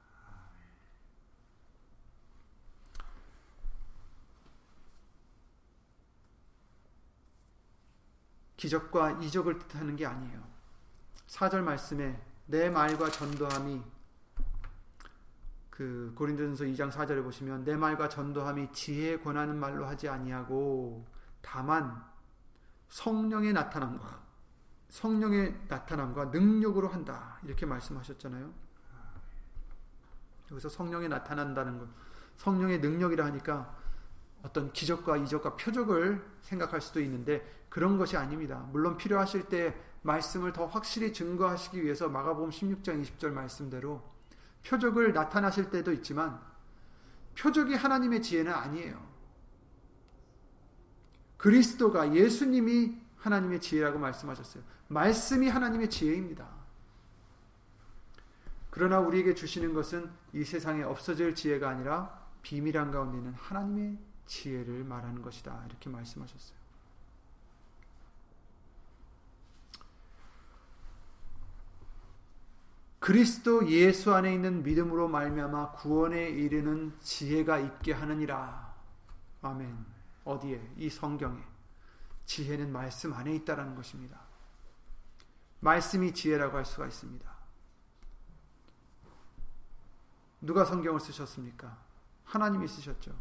기적과 8.57 9.13
이적을 9.23 9.59
뜻하는 9.59 9.97
게 9.97 10.07
아니에요. 10.07 10.43
4절 11.27 11.63
말씀에 11.63 12.21
내 12.47 12.71
말과 12.71 13.11
전도함이 13.11 13.83
그 15.71 16.13
고린도전서 16.17 16.65
2장 16.65 16.91
4절에 16.93 17.23
보시면 17.23 17.65
내 17.65 17.77
말과 17.77 18.09
전도함이 18.09 18.73
지혜에 18.73 19.19
권하는 19.19 19.59
말로 19.59 19.87
하지 19.87 20.09
아니하고 20.09 21.05
다만 21.41 22.05
성령의 22.89 23.53
나타남과 23.53 24.23
성령의 24.91 25.63
나타남과 25.67 26.27
능력으로 26.27 26.87
한다 26.87 27.41
이렇게 27.43 27.67
말씀하셨잖아요. 27.67 28.53
여기서 30.53 30.69
성령이 30.69 31.09
나타난다는 31.09 31.79
것, 31.79 31.89
성령의 32.37 32.79
능력이라 32.79 33.25
하니까 33.25 33.77
어떤 34.45 34.73
기적과 34.73 35.17
이적과 35.17 35.57
표적을 35.57 36.25
생각할 36.43 36.81
수도 36.81 37.01
있는데 37.01 37.64
그런 37.75 37.99
것이 37.99 38.17
아닙니다. 38.17 38.69
물론 38.71 38.97
필요하실 38.97 39.49
때 39.49 39.77
말씀을 40.03 40.53
더 40.53 40.65
확실히 40.65 41.13
증거하시기 41.13 41.83
위해서 41.83 42.09
마가복음 42.09 42.51
16장 42.51 43.03
20절 43.03 43.33
말씀대로 43.33 44.01
표적을 44.65 45.13
나타나실 45.13 45.71
때도 45.71 45.93
있지만 45.95 46.41
표적이 47.37 47.75
하나님의 47.75 48.23
지혜는 48.23 48.53
아니에요. 48.53 49.05
그리스도가 51.37 52.15
예수님이 52.15 52.97
하나님의 53.17 53.61
지혜라고 53.61 53.99
말씀하셨어요. 53.99 54.63
말씀이 54.87 55.49
하나님의 55.49 55.91
지혜입니다. 55.91 56.49
그러나 58.71 59.01
우리에게 59.01 59.35
주시는 59.35 59.75
것은 59.75 60.13
이 60.33 60.45
세상에 60.45 60.85
없어질 60.85 61.35
지혜가 61.35 61.71
아니라 61.71 62.25
비밀한 62.41 62.93
가운데 62.93 63.19
있는 63.19 63.35
하나님의 63.35 63.99
지혜를 64.27 64.85
말하는 64.85 65.23
것이다. 65.23 65.65
이렇게 65.67 65.91
말씀하셨어요. 65.91 66.64
그리스도 73.05 73.69
예수 73.69 74.15
안에 74.15 74.33
있는 74.33 74.63
믿음으로 74.63 75.09
말미암아 75.09 75.73
구원에 75.73 76.27
이르는 76.31 76.99
지혜가 77.03 77.59
있게 77.59 77.93
하느니라. 77.93 78.75
아멘. 79.43 79.77
어디에? 80.25 80.73
이 80.79 80.89
성경에. 80.89 81.39
지혜는 82.25 82.73
말씀 82.73 83.13
안에 83.13 83.35
있다라는 83.35 83.75
것입니다. 83.75 84.19
말씀이 85.61 86.15
지혜라고 86.15 86.57
할 86.57 86.65
수가 86.65 86.87
있습니다. 86.87 87.31
누가 90.41 90.65
성경을 90.65 90.99
쓰셨습니까? 90.99 91.77
하나님이 92.25 92.67
쓰셨죠. 92.67 93.15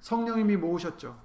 성령님이 0.00 0.56
모으셨죠. 0.56 1.22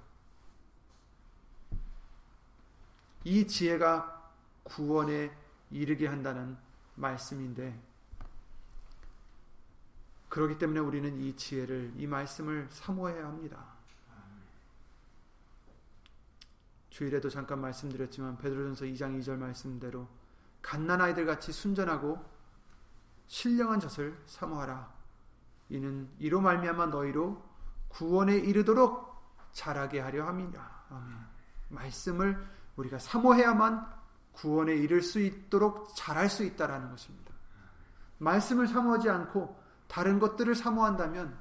이 3.24 3.48
지혜가 3.48 4.32
구원에 4.62 5.36
이르게 5.72 6.06
한다는 6.06 6.67
말씀인데 6.98 7.80
그렇기 10.28 10.58
때문에 10.58 10.80
우리는 10.80 11.18
이 11.20 11.34
지혜를 11.36 11.94
이 11.96 12.06
말씀을 12.06 12.68
사모해야 12.70 13.24
합니다. 13.24 13.64
주일에도 16.90 17.30
잠깐 17.30 17.60
말씀드렸지만 17.60 18.38
베드로전서 18.38 18.84
2장 18.86 19.18
2절 19.20 19.36
말씀대로 19.36 20.08
갓난 20.60 21.00
아이들 21.00 21.24
같이 21.24 21.52
순전하고 21.52 22.24
신령한 23.28 23.80
젖을 23.80 24.20
사모하라. 24.26 24.92
이는 25.70 26.08
이로 26.18 26.40
말미암아 26.40 26.86
너희로 26.86 27.46
구원에 27.88 28.36
이르도록 28.36 29.08
자라게 29.52 30.00
하려 30.00 30.26
함이라. 30.26 30.86
아멘. 30.90 31.16
말씀을 31.68 32.46
우리가 32.76 32.98
사모해야만 32.98 33.97
구원에 34.40 34.74
이를 34.74 35.02
수 35.02 35.20
있도록 35.20 35.94
잘할 35.96 36.30
수 36.30 36.44
있다라는 36.44 36.90
것입니다. 36.90 37.32
말씀을 38.18 38.68
사모하지 38.68 39.10
않고 39.10 39.58
다른 39.88 40.18
것들을 40.18 40.54
사모한다면 40.54 41.36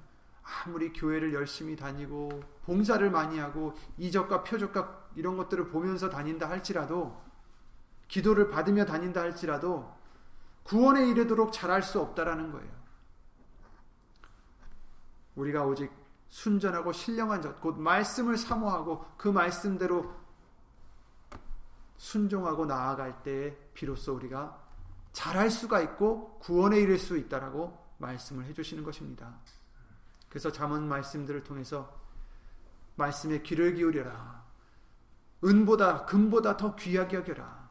아무리 0.66 0.94
교회를 0.94 1.34
열심히 1.34 1.76
다니고 1.76 2.42
봉사를 2.66 3.10
많이 3.12 3.38
하고 3.38 3.74
이적과 3.98 4.44
표적과 4.44 5.10
이런 5.16 5.38
것들을 5.38 5.68
보면서 5.68 6.10
다닌다 6.10 6.50
할지라도 6.50 7.22
기도를 8.08 8.50
받으며 8.50 8.86
다닌다 8.86 9.22
할지라도 9.22 9.94
구원에 10.64 11.08
이르도록 11.08 11.52
잘할 11.52 11.84
수 11.84 12.00
없다라는 12.00 12.52
거예요. 12.52 12.72
우리가 15.36 15.66
오직 15.66 15.92
순전하고 16.30 16.94
신령한 16.94 17.42
것, 17.42 17.62
곧 17.62 17.80
말씀을 17.80 18.38
사모하고 18.38 19.06
그 19.18 19.28
말씀대로 19.28 20.14
순종하고 21.98 22.66
나아갈 22.66 23.24
때 23.24 23.58
비로소 23.74 24.16
우리가 24.16 24.64
잘할 25.14 25.50
수가 25.50 25.82
있고 25.82 26.38
구원에 26.40 26.80
이를 26.80 27.00
수 27.00 27.18
있다라고 27.18 27.78
말씀을 27.98 28.46
해주시는 28.46 28.84
것입니다. 28.84 29.40
그래서 30.30 30.52
잠언 30.52 30.88
말씀들을 30.88 31.44
통해서 31.44 32.00
말씀에 32.96 33.42
귀를 33.42 33.74
기울여라. 33.74 34.46
은보다 35.44 36.06
금보다 36.06 36.58
더 36.58 36.76
귀하게 36.76 37.18
여겨라. 37.18 37.68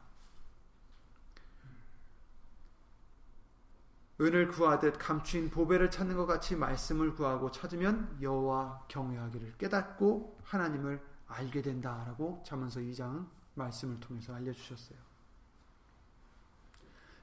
은을 4.19 4.47
구하듯 4.47 4.97
감추인 4.97 5.49
보배를 5.49 5.91
찾는 5.91 6.17
것 6.17 6.25
같이 6.25 6.55
말씀을 6.55 7.13
구하고 7.13 7.51
찾으면 7.51 8.17
여호와 8.19 8.85
경외하기를 8.87 9.57
깨닫고 9.57 10.39
하나님을 10.43 10.99
알게 11.27 11.61
된다라고 11.61 12.41
잠언서 12.45 12.79
2장은 12.79 13.27
말씀을 13.57 13.99
통해서 13.99 14.33
알려주셨어요. 14.35 14.97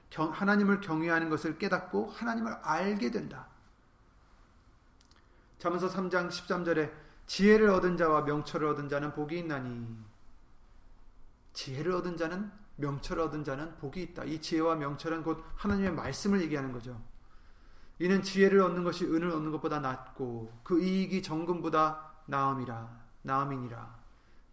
경, 0.09 0.31
하나님을 0.31 0.81
경외하는 0.81 1.29
것을 1.29 1.57
깨닫고 1.57 2.09
하나님을 2.09 2.53
알게 2.53 3.11
된다. 3.11 3.47
잠언서 5.57 5.89
3장 5.89 6.29
13절에 6.29 6.91
지혜를 7.25 7.69
얻은 7.69 7.97
자와 7.97 8.21
명철을 8.21 8.67
얻은 8.67 8.87
자는 8.87 9.13
복이 9.13 9.39
있나니 9.39 9.97
지혜를 11.53 11.93
얻은 11.93 12.17
자는 12.17 12.51
명철을 12.77 13.23
얻은 13.23 13.43
자는 13.43 13.75
복이 13.77 14.01
있다. 14.03 14.25
이 14.25 14.39
지혜와 14.41 14.75
명철은 14.75 15.23
곧 15.23 15.43
하나님의 15.55 15.93
말씀을 15.93 16.41
얘기하는 16.41 16.71
거죠. 16.71 17.01
이는 17.99 18.21
지혜를 18.21 18.61
얻는 18.61 18.83
것이 18.83 19.05
은을 19.05 19.31
얻는 19.31 19.51
것보다 19.51 19.79
낫고 19.79 20.51
그 20.63 20.81
이익이 20.81 21.23
정금보다 21.23 22.11
나음이라 22.25 23.05
나음이니라. 23.21 23.94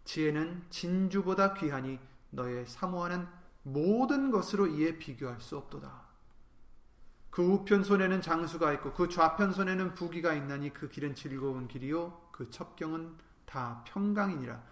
지혜는 0.05 0.65
진주보다 0.71 1.55
귀하니 1.55 1.99
너의 2.31 2.67
사모하는 2.67 3.27
모든 3.63 4.31
것으로 4.31 4.67
이에 4.67 4.99
비교할 4.99 5.41
수 5.41 5.57
없도다. 5.57 6.03
그 7.31 7.43
우편 7.43 7.83
손에는 7.83 8.21
장수가 8.21 8.73
있고 8.75 8.93
그 8.93 9.09
좌편 9.09 9.53
손에는 9.53 9.95
부기가 9.95 10.35
있나니 10.35 10.73
그 10.75 10.89
길은 10.89 11.15
즐거운 11.15 11.67
길이요 11.69 12.29
그 12.31 12.51
첩경은 12.51 13.17
다 13.47 13.83
평강이니라. 13.87 14.63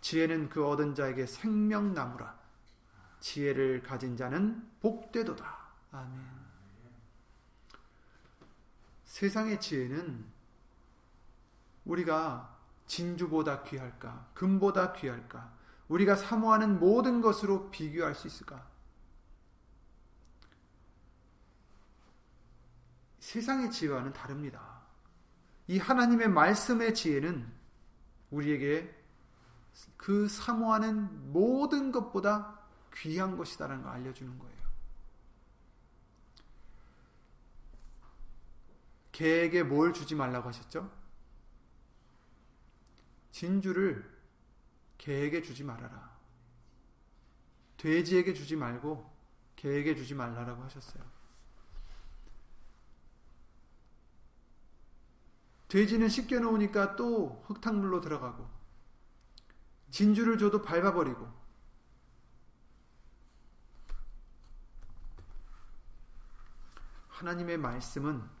지혜는 0.00 0.48
그 0.50 0.66
얻은 0.66 0.94
자에게 0.94 1.26
생명나무라. 1.26 2.38
지혜를 3.20 3.82
가진 3.82 4.16
자는 4.16 4.70
복되도다. 4.80 5.58
아멘. 5.92 6.44
세상의 9.04 9.60
지혜는 9.60 10.24
우리가 11.84 12.53
진주보다 12.86 13.62
귀할까? 13.62 14.30
금보다 14.34 14.92
귀할까? 14.92 15.52
우리가 15.88 16.16
사모하는 16.16 16.78
모든 16.78 17.20
것으로 17.20 17.70
비교할 17.70 18.14
수 18.14 18.26
있을까? 18.26 18.66
세상의 23.20 23.70
지혜와는 23.70 24.12
다릅니다. 24.12 24.82
이 25.66 25.78
하나님의 25.78 26.28
말씀의 26.28 26.94
지혜는 26.94 27.50
우리에게 28.30 28.94
그 29.96 30.28
사모하는 30.28 31.32
모든 31.32 31.90
것보다 31.90 32.60
귀한 32.94 33.36
것이다라는 33.36 33.82
걸 33.82 33.92
알려주는 33.92 34.38
거예요. 34.38 34.54
개에게 39.12 39.62
뭘 39.62 39.92
주지 39.92 40.14
말라고 40.14 40.48
하셨죠? 40.48 40.90
진주를 43.34 44.08
개에게 44.96 45.42
주지 45.42 45.64
말아라. 45.64 46.16
돼지에게 47.76 48.32
주지 48.32 48.54
말고 48.54 49.12
개에게 49.56 49.96
주지 49.96 50.14
말라라고 50.14 50.62
하셨어요. 50.62 51.02
돼지는 55.66 56.08
씻겨 56.08 56.38
놓으니까 56.38 56.94
또 56.94 57.42
흙탕물로 57.48 58.02
들어가고 58.02 58.48
진주를 59.90 60.38
줘도 60.38 60.62
밟아버리고 60.62 61.28
하나님의 67.08 67.58
말씀은 67.58 68.33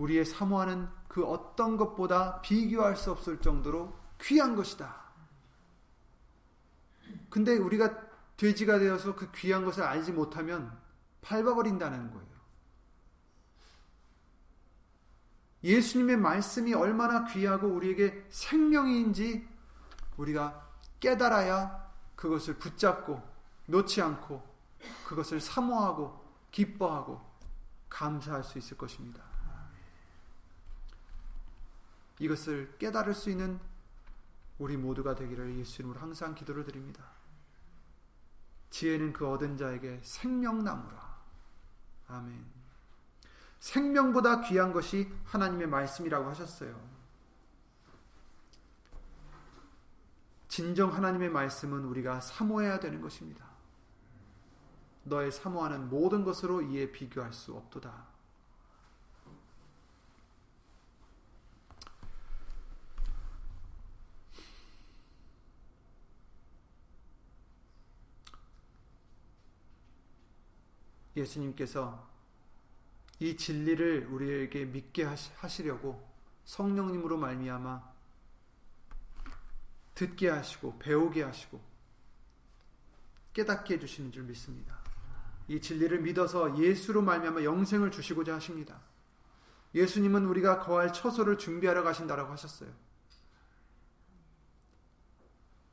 우리의 0.00 0.24
사모하는 0.24 0.88
그 1.08 1.24
어떤 1.24 1.76
것보다 1.76 2.40
비교할 2.40 2.96
수 2.96 3.10
없을 3.10 3.40
정도로 3.40 3.94
귀한 4.22 4.56
것이다. 4.56 4.98
근데 7.28 7.56
우리가 7.56 8.08
돼지가 8.36 8.78
되어서 8.78 9.14
그 9.14 9.30
귀한 9.32 9.64
것을 9.64 9.82
알지 9.82 10.12
못하면 10.12 10.78
밟아버린다는 11.20 12.10
거예요. 12.10 12.30
예수님의 15.62 16.16
말씀이 16.16 16.72
얼마나 16.72 17.26
귀하고 17.26 17.68
우리에게 17.68 18.26
생명인지 18.30 19.46
우리가 20.16 20.66
깨달아야 21.00 21.90
그것을 22.16 22.54
붙잡고 22.54 23.20
놓지 23.66 24.00
않고 24.00 24.42
그것을 25.06 25.40
사모하고 25.40 26.18
기뻐하고 26.50 27.20
감사할 27.90 28.42
수 28.42 28.58
있을 28.58 28.78
것입니다. 28.78 29.29
이것을 32.20 32.76
깨달을 32.78 33.14
수 33.14 33.30
있는 33.30 33.58
우리 34.58 34.76
모두가 34.76 35.14
되기를 35.14 35.56
예수님으로 35.58 35.98
항상 35.98 36.34
기도를 36.34 36.64
드립니다. 36.64 37.02
지혜는 38.68 39.12
그 39.12 39.26
얻은 39.26 39.56
자에게 39.56 40.00
생명나무라. 40.02 41.18
아멘. 42.06 42.44
생명보다 43.58 44.42
귀한 44.42 44.72
것이 44.72 45.10
하나님의 45.24 45.66
말씀이라고 45.66 46.28
하셨어요. 46.28 46.78
진정 50.48 50.92
하나님의 50.92 51.30
말씀은 51.30 51.84
우리가 51.84 52.20
사모해야 52.20 52.80
되는 52.80 53.00
것입니다. 53.00 53.48
너의 55.04 55.32
사모하는 55.32 55.88
모든 55.88 56.24
것으로 56.24 56.60
이에 56.62 56.92
비교할 56.92 57.32
수 57.32 57.54
없도다. 57.54 58.09
예수님께서 71.16 72.08
이 73.18 73.36
진리를 73.36 74.06
우리에게 74.10 74.64
믿게 74.64 75.04
하시려고 75.04 76.08
성령님으로 76.44 77.18
말미암아 77.18 77.90
듣게 79.94 80.30
하시고 80.30 80.78
배우게 80.78 81.22
하시고 81.22 81.60
깨닫게 83.32 83.74
해주시는 83.74 84.12
줄 84.12 84.24
믿습니다. 84.24 84.78
이 85.48 85.60
진리를 85.60 86.00
믿어서 86.00 86.58
예수로 86.58 87.02
말미암아 87.02 87.44
영생을 87.44 87.90
주시고자 87.90 88.34
하십니다. 88.36 88.80
예수님은 89.74 90.24
우리가 90.26 90.60
거할 90.60 90.92
처소를 90.92 91.38
준비하러 91.38 91.82
가신다라고 91.82 92.32
하셨어요. 92.32 92.70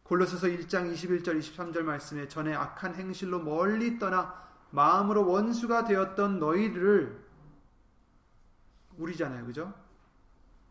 골로새서 0.03 0.47
1장 0.47 0.93
21절 0.93 1.39
23절 1.39 1.81
말씀에 1.81 2.27
전에 2.27 2.53
악한 2.53 2.95
행실로 2.95 3.39
멀리 3.39 3.99
떠나 3.99 4.46
마음으로 4.71 5.29
원수가 5.29 5.85
되었던 5.85 6.39
너희를 6.39 7.25
우리잖아요. 8.97 9.45
그죠? 9.45 9.73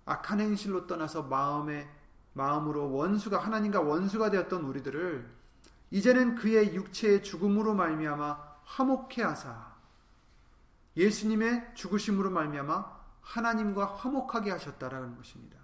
악한 0.04 0.40
행실로 0.40 0.86
떠나서 0.86 1.24
마음에 1.24 1.88
마음으로 2.32 2.92
원수가 2.92 3.38
하나님과 3.38 3.80
원수가 3.80 4.30
되었던 4.30 4.64
우리들을 4.64 5.36
이제는 5.90 6.34
그의 6.34 6.74
육체의 6.74 7.22
죽음으로 7.22 7.74
말미암아 7.74 8.56
화목해 8.64 9.22
하사 9.22 9.74
예수님의 10.96 11.72
죽으심으로 11.74 12.30
말미암아 12.30 12.96
하나님과 13.20 13.96
화목하게 13.96 14.50
하셨다라는 14.52 15.16
것입니다. 15.16 15.56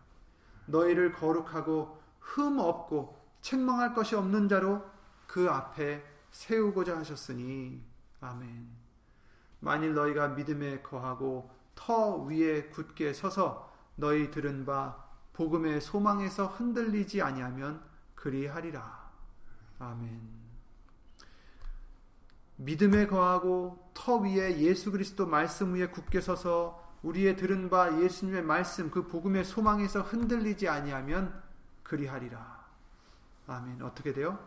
너희를 0.66 1.12
거룩하고 1.12 2.00
흠 2.20 2.58
없고 2.58 3.20
책망할 3.40 3.94
것이 3.94 4.14
없는 4.14 4.48
자로 4.48 4.84
그 5.26 5.48
앞에 5.50 6.04
세우고자 6.30 6.96
하셨으니 6.98 7.82
아멘. 8.22 8.68
만일 9.60 9.94
너희가 9.94 10.28
믿음에 10.28 10.80
거하고 10.80 11.50
터 11.74 12.16
위에 12.22 12.68
굳게 12.68 13.12
서서 13.12 13.70
너희 13.96 14.30
들은 14.30 14.64
바 14.64 15.04
복음의 15.34 15.80
소망에서 15.80 16.46
흔들리지 16.46 17.20
아니하면 17.20 17.82
그리하리라. 18.14 19.10
아멘. 19.78 20.20
믿음에 22.56 23.06
거하고 23.06 23.90
터 23.92 24.16
위에 24.18 24.58
예수 24.60 24.92
그리스도 24.92 25.26
말씀 25.26 25.74
위에 25.74 25.88
굳게 25.88 26.20
서서 26.20 26.80
우리의 27.02 27.36
들은 27.36 27.68
바 27.68 28.00
예수님의 28.00 28.42
말씀 28.42 28.90
그 28.90 29.08
복음의 29.08 29.44
소망에서 29.44 30.02
흔들리지 30.02 30.68
아니하면 30.68 31.42
그리하리라. 31.82 32.64
아멘. 33.48 33.82
어떻게 33.82 34.12
돼요? 34.12 34.38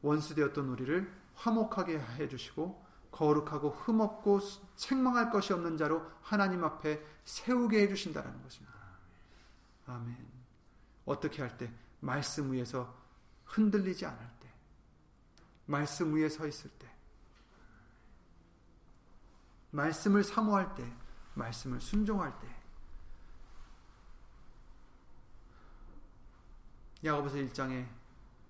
원수 0.00 0.34
되었던 0.34 0.68
우리를 0.68 1.21
화목하게 1.34 1.98
해주시고 1.98 2.82
거룩하고 3.10 3.70
흠없고 3.70 4.40
책망할 4.76 5.30
것이 5.30 5.52
없는 5.52 5.76
자로 5.76 6.02
하나님 6.22 6.64
앞에 6.64 7.00
세우게 7.24 7.82
해주신다는 7.82 8.42
것입니다. 8.42 8.74
아멘. 9.86 10.16
어떻게 11.04 11.42
할 11.42 11.56
때? 11.58 11.70
말씀 12.00 12.52
위에서 12.52 12.94
흔들리지 13.44 14.06
않을 14.06 14.18
때. 14.40 14.48
말씀 15.66 16.14
위에 16.14 16.28
서 16.28 16.46
있을 16.46 16.70
때. 16.70 16.90
말씀을 19.70 20.24
사모할 20.24 20.74
때, 20.74 20.90
말씀을 21.34 21.80
순종할 21.80 22.38
때. 22.40 22.62
야고보서 27.04 27.36
1장에 27.36 27.86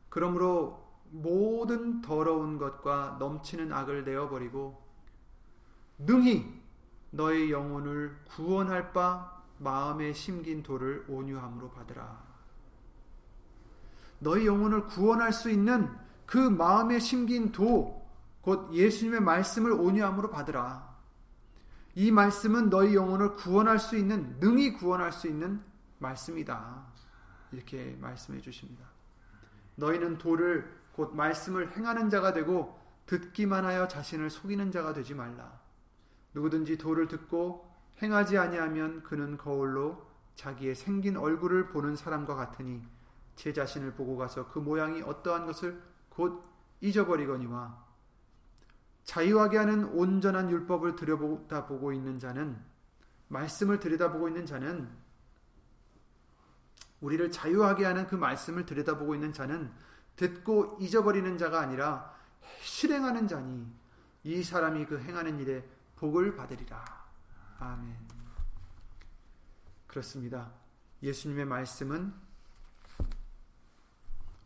그러므로 0.08 0.81
모든 1.12 2.00
더러운 2.00 2.58
것과 2.58 3.16
넘치는 3.18 3.72
악을 3.72 4.04
내어 4.04 4.28
버리고 4.28 4.82
능히 5.98 6.60
너의 7.10 7.50
영혼을 7.50 8.18
구원할 8.24 8.92
바 8.92 9.42
마음에 9.58 10.12
심긴 10.12 10.62
돌을 10.62 11.04
온유함으로 11.08 11.70
받으라. 11.70 12.32
너희 14.18 14.46
영혼을 14.46 14.86
구원할 14.86 15.32
수 15.32 15.50
있는 15.50 15.88
그 16.26 16.38
마음에 16.38 16.98
심긴 16.98 17.52
도, 17.52 18.02
곧 18.40 18.72
예수님의 18.72 19.20
말씀을 19.20 19.72
온유함으로 19.72 20.30
받으라. 20.30 20.96
이 21.94 22.10
말씀은 22.10 22.70
너희 22.70 22.94
영혼을 22.94 23.34
구원할 23.34 23.78
수 23.78 23.96
있는, 23.96 24.36
능히 24.40 24.72
구원할 24.72 25.12
수 25.12 25.28
있는 25.28 25.62
말씀이다. 25.98 26.86
이렇게 27.52 27.96
말씀해 28.00 28.40
주십니다. 28.40 28.86
너희는 29.76 30.18
도를 30.18 30.81
곧 30.92 31.14
말씀을 31.14 31.76
행하는 31.76 32.10
자가 32.10 32.32
되고 32.32 32.78
듣기만 33.06 33.64
하여 33.64 33.88
자신을 33.88 34.30
속이는 34.30 34.70
자가 34.70 34.92
되지 34.92 35.14
말라. 35.14 35.60
누구든지 36.34 36.78
도를 36.78 37.08
듣고 37.08 37.70
행하지 38.02 38.38
아니하면 38.38 39.02
그는 39.02 39.36
거울로 39.36 40.06
자기의 40.34 40.74
생긴 40.74 41.16
얼굴을 41.16 41.68
보는 41.68 41.96
사람과 41.96 42.34
같으니 42.34 42.82
제 43.36 43.52
자신을 43.52 43.92
보고 43.92 44.16
가서 44.16 44.48
그 44.48 44.58
모양이 44.58 45.02
어떠한 45.02 45.46
것을 45.46 45.82
곧 46.08 46.44
잊어버리거니와 46.80 47.82
자유하게 49.04 49.58
하는 49.58 49.84
온전한 49.84 50.50
율법을 50.50 50.96
들여다보고 50.96 51.92
있는 51.92 52.18
자는 52.18 52.58
말씀을 53.28 53.80
들여다보고 53.80 54.28
있는 54.28 54.46
자는 54.46 54.88
우리를 57.00 57.30
자유하게 57.30 57.84
하는 57.84 58.06
그 58.06 58.14
말씀을 58.14 58.64
들여다보고 58.64 59.14
있는 59.14 59.32
자는 59.32 59.72
듣고 60.16 60.78
잊어버리는 60.80 61.38
자가 61.38 61.60
아니라 61.60 62.14
실행하는 62.60 63.26
자니 63.28 63.66
이 64.24 64.42
사람이 64.42 64.86
그 64.86 65.00
행하는 65.00 65.38
일에 65.40 65.64
복을 65.96 66.36
받으리라. 66.36 66.84
아멘. 67.58 67.96
그렇습니다. 69.86 70.52
예수님의 71.02 71.44
말씀은 71.44 72.14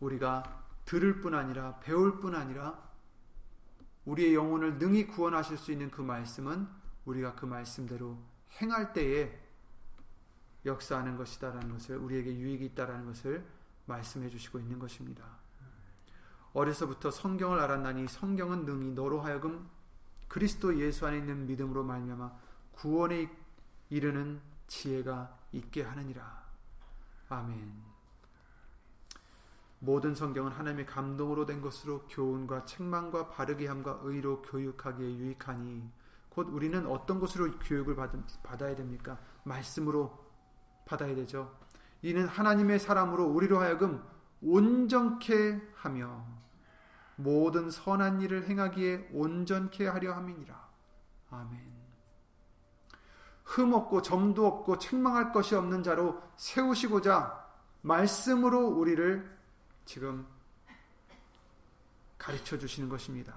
우리가 0.00 0.64
들을 0.84 1.20
뿐 1.20 1.34
아니라 1.34 1.78
배울 1.80 2.20
뿐 2.20 2.34
아니라 2.34 2.86
우리의 4.04 4.34
영혼을 4.34 4.78
능히 4.78 5.06
구원하실 5.06 5.58
수 5.58 5.72
있는 5.72 5.90
그 5.90 6.00
말씀은 6.00 6.68
우리가 7.04 7.34
그 7.34 7.44
말씀대로 7.44 8.18
행할 8.60 8.92
때에 8.92 9.46
역사하는 10.64 11.16
것이다라는 11.16 11.72
것을 11.72 11.96
우리에게 11.96 12.36
유익이 12.36 12.64
있다라는 12.66 13.06
것을 13.06 13.44
말씀해 13.86 14.28
주시고 14.28 14.58
있는 14.58 14.78
것입니다. 14.78 15.24
어려서부터 16.56 17.10
성경을 17.10 17.60
알았나니 17.60 18.08
성경은 18.08 18.64
능히 18.64 18.92
너로 18.92 19.20
하여금 19.20 19.68
그리스도 20.26 20.78
예수 20.78 21.06
안에 21.06 21.18
있는 21.18 21.46
믿음으로 21.46 21.84
말미암아 21.84 22.32
구원에 22.72 23.30
이르는 23.90 24.40
지혜가 24.66 25.36
있게 25.52 25.82
하느니라. 25.82 26.44
아멘. 27.28 27.74
모든 29.80 30.14
성경은 30.14 30.50
하나님의 30.50 30.86
감동으로 30.86 31.44
된 31.44 31.60
것으로 31.60 32.06
교훈과 32.08 32.64
책망과 32.64 33.28
바르게 33.28 33.66
함과 33.66 34.00
의로 34.02 34.40
교육하기에 34.40 35.06
유익하니 35.06 35.90
곧 36.30 36.48
우리는 36.50 36.86
어떤 36.86 37.20
것으로 37.20 37.58
교육을 37.58 37.94
받, 37.96 38.10
아야 38.62 38.74
됩니까? 38.74 39.18
말씀으로 39.44 40.24
받아야 40.86 41.14
되죠. 41.14 41.54
이는 42.00 42.26
하나님의 42.26 42.78
사람으로 42.78 43.26
우리로 43.26 43.60
하여금 43.60 44.02
온전케 44.40 45.60
하며 45.74 46.45
모든 47.16 47.70
선한 47.70 48.20
일을 48.20 48.48
행하기에 48.48 49.10
온전케 49.12 49.86
하려 49.86 50.14
함이니라. 50.14 50.68
아멘. 51.30 51.76
흠 53.44 53.72
없고 53.72 54.02
점도 54.02 54.46
없고 54.46 54.78
책망할 54.78 55.32
것이 55.32 55.54
없는 55.54 55.82
자로 55.82 56.22
세우시고자 56.36 57.46
말씀으로 57.82 58.66
우리를 58.66 59.36
지금 59.84 60.26
가르쳐 62.18 62.58
주시는 62.58 62.88
것입니다. 62.88 63.34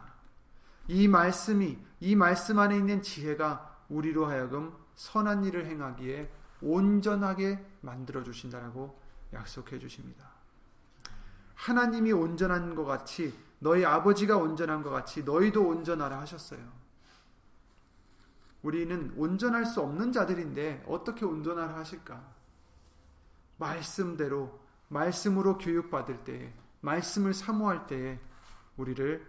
이 0.87 1.07
말씀이 1.07 1.77
이 1.99 2.15
말씀 2.15 2.57
안에 2.57 2.75
있는 2.75 3.01
지혜가 3.01 3.85
우리로 3.89 4.25
하여금 4.25 4.75
선한 4.95 5.43
일을 5.45 5.67
행하기에 5.67 6.31
온전하게 6.61 7.63
만들어 7.81 8.23
주신다라고 8.23 8.99
약속해 9.33 9.77
주십니다. 9.77 10.27
하나님이 11.53 12.11
온전한 12.11 12.73
것 12.73 12.85
같이 12.85 13.33
너희 13.59 13.85
아버지가 13.85 14.37
온전한 14.37 14.81
것 14.81 14.89
같이 14.89 15.23
너희도 15.23 15.67
온전하라 15.67 16.19
하셨어요. 16.21 16.59
우리는 18.61 19.13
온전할 19.15 19.65
수 19.65 19.81
없는 19.81 20.11
자들인데 20.11 20.85
어떻게 20.87 21.25
온전하라 21.25 21.75
하실까? 21.77 22.21
말씀대로 23.57 24.59
말씀으로 24.89 25.57
교육받을 25.57 26.23
때에 26.23 26.53
말씀을 26.81 27.33
사모할 27.33 27.87
때에 27.87 28.19
우리를 28.77 29.25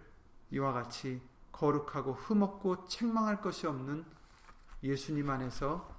이와 0.51 0.73
같이 0.73 1.21
거룩하고 1.51 2.13
흠없고 2.13 2.85
책망할 2.87 3.41
것이 3.41 3.67
없는 3.67 4.05
예수님 4.83 5.29
안에서 5.29 5.89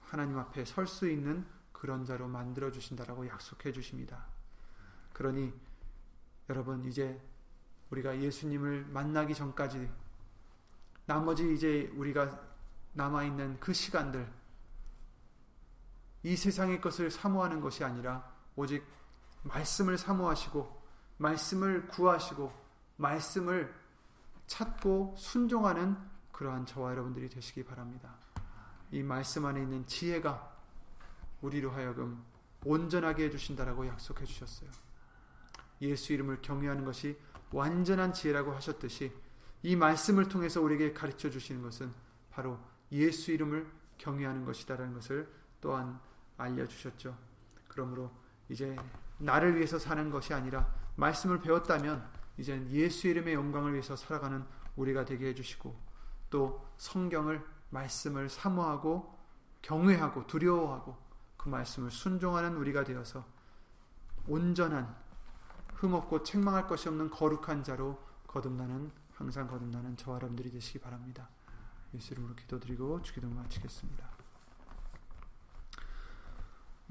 하나님 0.00 0.38
앞에 0.38 0.64
설 0.64 0.86
수 0.86 1.08
있는 1.08 1.44
그런 1.72 2.04
자로 2.04 2.28
만들어 2.28 2.70
주신다라고 2.70 3.26
약속해 3.26 3.72
주십니다. 3.72 4.26
그러니 5.12 5.52
여러분 6.48 6.84
이제 6.84 7.20
우리가 7.92 8.18
예수님을 8.18 8.86
만나기 8.86 9.34
전까지 9.34 9.88
나머지 11.04 11.54
이제 11.54 11.92
우리가 11.94 12.40
남아 12.94 13.24
있는 13.24 13.60
그 13.60 13.72
시간들 13.72 14.30
이 16.22 16.36
세상의 16.36 16.80
것을 16.80 17.10
사모하는 17.10 17.60
것이 17.60 17.84
아니라 17.84 18.32
오직 18.56 18.82
말씀을 19.42 19.98
사모하시고 19.98 20.82
말씀을 21.18 21.88
구하시고 21.88 22.52
말씀을 22.96 23.74
찾고 24.46 25.14
순종하는 25.18 25.96
그러한 26.30 26.64
저와 26.64 26.92
여러분들이 26.92 27.28
되시기 27.28 27.64
바랍니다. 27.64 28.14
이 28.90 29.02
말씀 29.02 29.44
안에 29.44 29.60
있는 29.60 29.86
지혜가 29.86 30.50
우리로 31.42 31.70
하여금 31.70 32.24
온전하게 32.64 33.24
해주신다라고 33.24 33.86
약속해 33.88 34.24
주셨어요. 34.24 34.70
예수 35.80 36.12
이름을 36.12 36.40
경외하는 36.40 36.84
것이 36.84 37.18
완전한 37.52 38.12
지혜라고 38.12 38.52
하셨듯이 38.52 39.12
이 39.62 39.76
말씀을 39.76 40.28
통해서 40.28 40.60
우리에게 40.60 40.92
가르쳐 40.92 41.30
주시는 41.30 41.62
것은 41.62 41.92
바로 42.30 42.58
예수 42.90 43.30
이름을 43.30 43.70
경외하는 43.98 44.44
것이다라는 44.44 44.94
것을 44.94 45.32
또한 45.60 46.00
알려 46.36 46.66
주셨죠. 46.66 47.16
그러므로 47.68 48.10
이제 48.48 48.74
나를 49.18 49.56
위해서 49.56 49.78
사는 49.78 50.10
것이 50.10 50.34
아니라 50.34 50.68
말씀을 50.96 51.40
배웠다면 51.40 52.06
이제 52.38 52.66
예수 52.70 53.08
이름의 53.08 53.34
영광을 53.34 53.72
위해서 53.72 53.94
살아가는 53.94 54.44
우리가 54.76 55.04
되게 55.04 55.28
해 55.28 55.34
주시고 55.34 55.74
또 56.30 56.66
성경을 56.78 57.44
말씀을 57.70 58.28
사모하고 58.28 59.18
경외하고 59.62 60.26
두려워하고 60.26 60.96
그 61.36 61.48
말씀을 61.48 61.90
순종하는 61.90 62.56
우리가 62.56 62.84
되어서 62.84 63.24
온전한 64.26 64.94
흠없고 65.82 66.22
책망할 66.22 66.68
것이 66.68 66.88
없는 66.88 67.10
거룩한 67.10 67.64
자로 67.64 68.00
거듭나는 68.28 68.92
항상 69.14 69.48
거듭나는 69.48 69.96
저와 69.96 70.16
여러분들이 70.16 70.52
되시기 70.52 70.78
바랍니다. 70.78 71.28
예수 71.92 72.14
이름으로 72.14 72.36
기도드리고 72.36 73.02
주기도 73.02 73.28
마치겠습니다. 73.28 74.08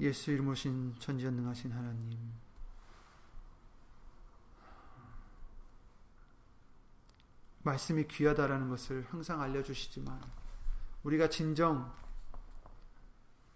예수 0.00 0.30
이름 0.30 0.48
오신 0.48 0.96
전지전능하신 0.98 1.72
하나님 1.72 2.34
말씀이 7.62 8.06
귀하다라는 8.08 8.68
것을 8.68 9.06
항상 9.08 9.40
알려주시지만 9.40 10.20
우리가 11.04 11.30
진정 11.30 11.94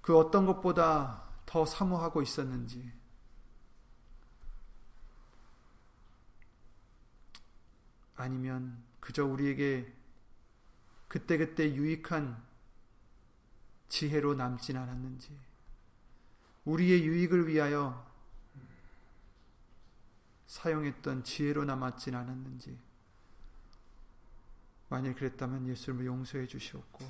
그 0.01 0.17
어떤 0.17 0.47
것보다 0.47 1.25
더 1.45 1.67
사모하고 1.67 2.23
있었는지 2.23 2.91
아니면 8.17 8.83
그저 9.01 9.25
우리에게 9.25 9.93
그때그때 11.09 11.75
유익한 11.75 12.43
지혜로 13.89 14.35
남진 14.35 14.77
않았는지 14.77 15.39
우리의 16.65 17.07
유익을 17.07 17.47
위하여 17.47 18.05
사용했던 20.47 21.25
지혜로 21.25 21.65
남았진 21.65 22.15
않았는지 22.15 22.79
만일 24.89 25.15
그랬다면 25.15 25.69
예수님을 25.69 26.07
용서해 26.07 26.47
주시옵고 26.47 27.05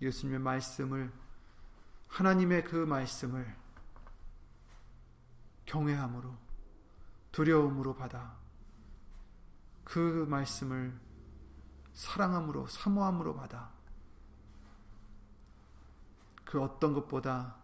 예수님의 0.00 0.40
말씀을 0.40 1.12
하나님의 2.08 2.64
그 2.64 2.76
말씀을 2.76 3.54
경외함으로 5.66 6.36
두려움으로 7.32 7.94
받아 7.94 8.36
그 9.86 10.26
말씀을 10.28 10.92
사랑함으로 11.92 12.66
사모함으로 12.66 13.36
받아 13.36 13.70
그 16.44 16.60
어떤 16.60 16.92
것보다 16.92 17.54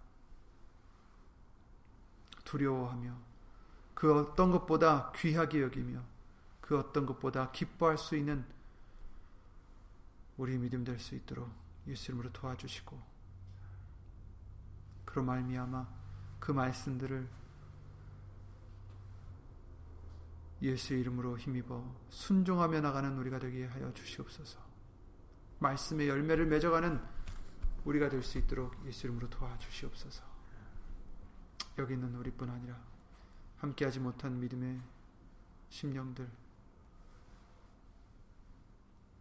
두려워하며 2.44 3.14
그 3.94 4.18
어떤 4.18 4.52
것보다 4.52 5.12
귀하게 5.16 5.62
여기며 5.62 6.00
그 6.60 6.78
어떤 6.78 7.06
것보다 7.06 7.50
기뻐할 7.50 7.98
수 7.98 8.16
있는 8.16 8.46
우리 10.38 10.56
믿음 10.58 10.84
될 10.84 10.98
수 10.98 11.14
있도록 11.16 11.50
예수 11.88 12.12
이름으로 12.12 12.32
도와주시고 12.32 13.00
그로 15.04 15.24
말미암아 15.24 15.88
그 16.38 16.52
말씀들을 16.52 17.28
예수 20.62 20.94
이름으로 20.94 21.38
힘입어 21.38 21.84
순종하며 22.08 22.80
나가는 22.80 23.16
우리가 23.18 23.38
되게 23.38 23.66
하여 23.66 23.92
주시옵소서. 23.92 24.60
말씀의 25.58 26.08
열매를 26.08 26.46
맺어가는 26.46 27.00
우리가 27.84 28.08
될 28.08 28.22
수 28.22 28.38
있도록 28.38 28.74
예수 28.86 29.06
이름으로 29.06 29.28
도와주시옵소서. 29.28 30.22
여기 31.78 31.94
있는 31.94 32.14
우리뿐 32.14 32.48
아니라 32.48 32.80
함께하지 33.58 34.00
못한 34.00 34.38
믿음의 34.38 34.80
심령들 35.68 36.30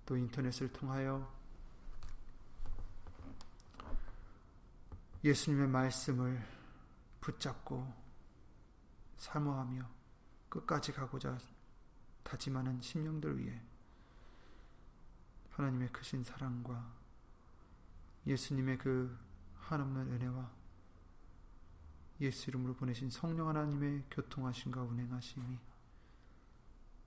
또 0.05 0.17
인터넷을 0.17 0.71
통하여 0.73 1.31
예수님의 5.23 5.67
말씀을 5.69 6.43
붙잡고 7.21 7.93
사모하며 9.17 10.00
끝까지 10.51 10.91
가고자 10.91 11.39
다짐하는 12.23 12.81
심령들 12.81 13.39
위해 13.39 13.59
하나님의 15.51 15.91
크신 15.91 16.23
사랑과 16.23 16.91
예수님의 18.27 18.77
그 18.77 19.17
한없는 19.59 20.11
은혜와 20.13 20.51
예수 22.19 22.49
이름으로 22.49 22.75
보내신 22.75 23.09
성령 23.09 23.47
하나님의 23.47 24.03
교통하심과 24.11 24.83
운행하심이 24.83 25.57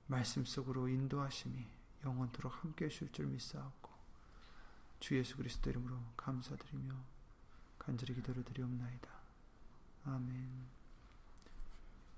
말씀 0.07 0.45
속으로 0.45 0.89
인도하심이 0.89 1.67
영원토록 2.05 2.65
함께 2.65 2.87
하실 2.87 3.13
줄 3.13 3.27
믿사옵고 3.27 3.91
주 5.01 5.17
예수 5.17 5.37
그리스도 5.37 5.71
이름으로 5.71 5.99
감사드리며 6.17 6.95
간절히 7.79 8.15
기도를 8.15 8.43
드리옵나이다. 8.45 9.11
아멘. 10.07 10.74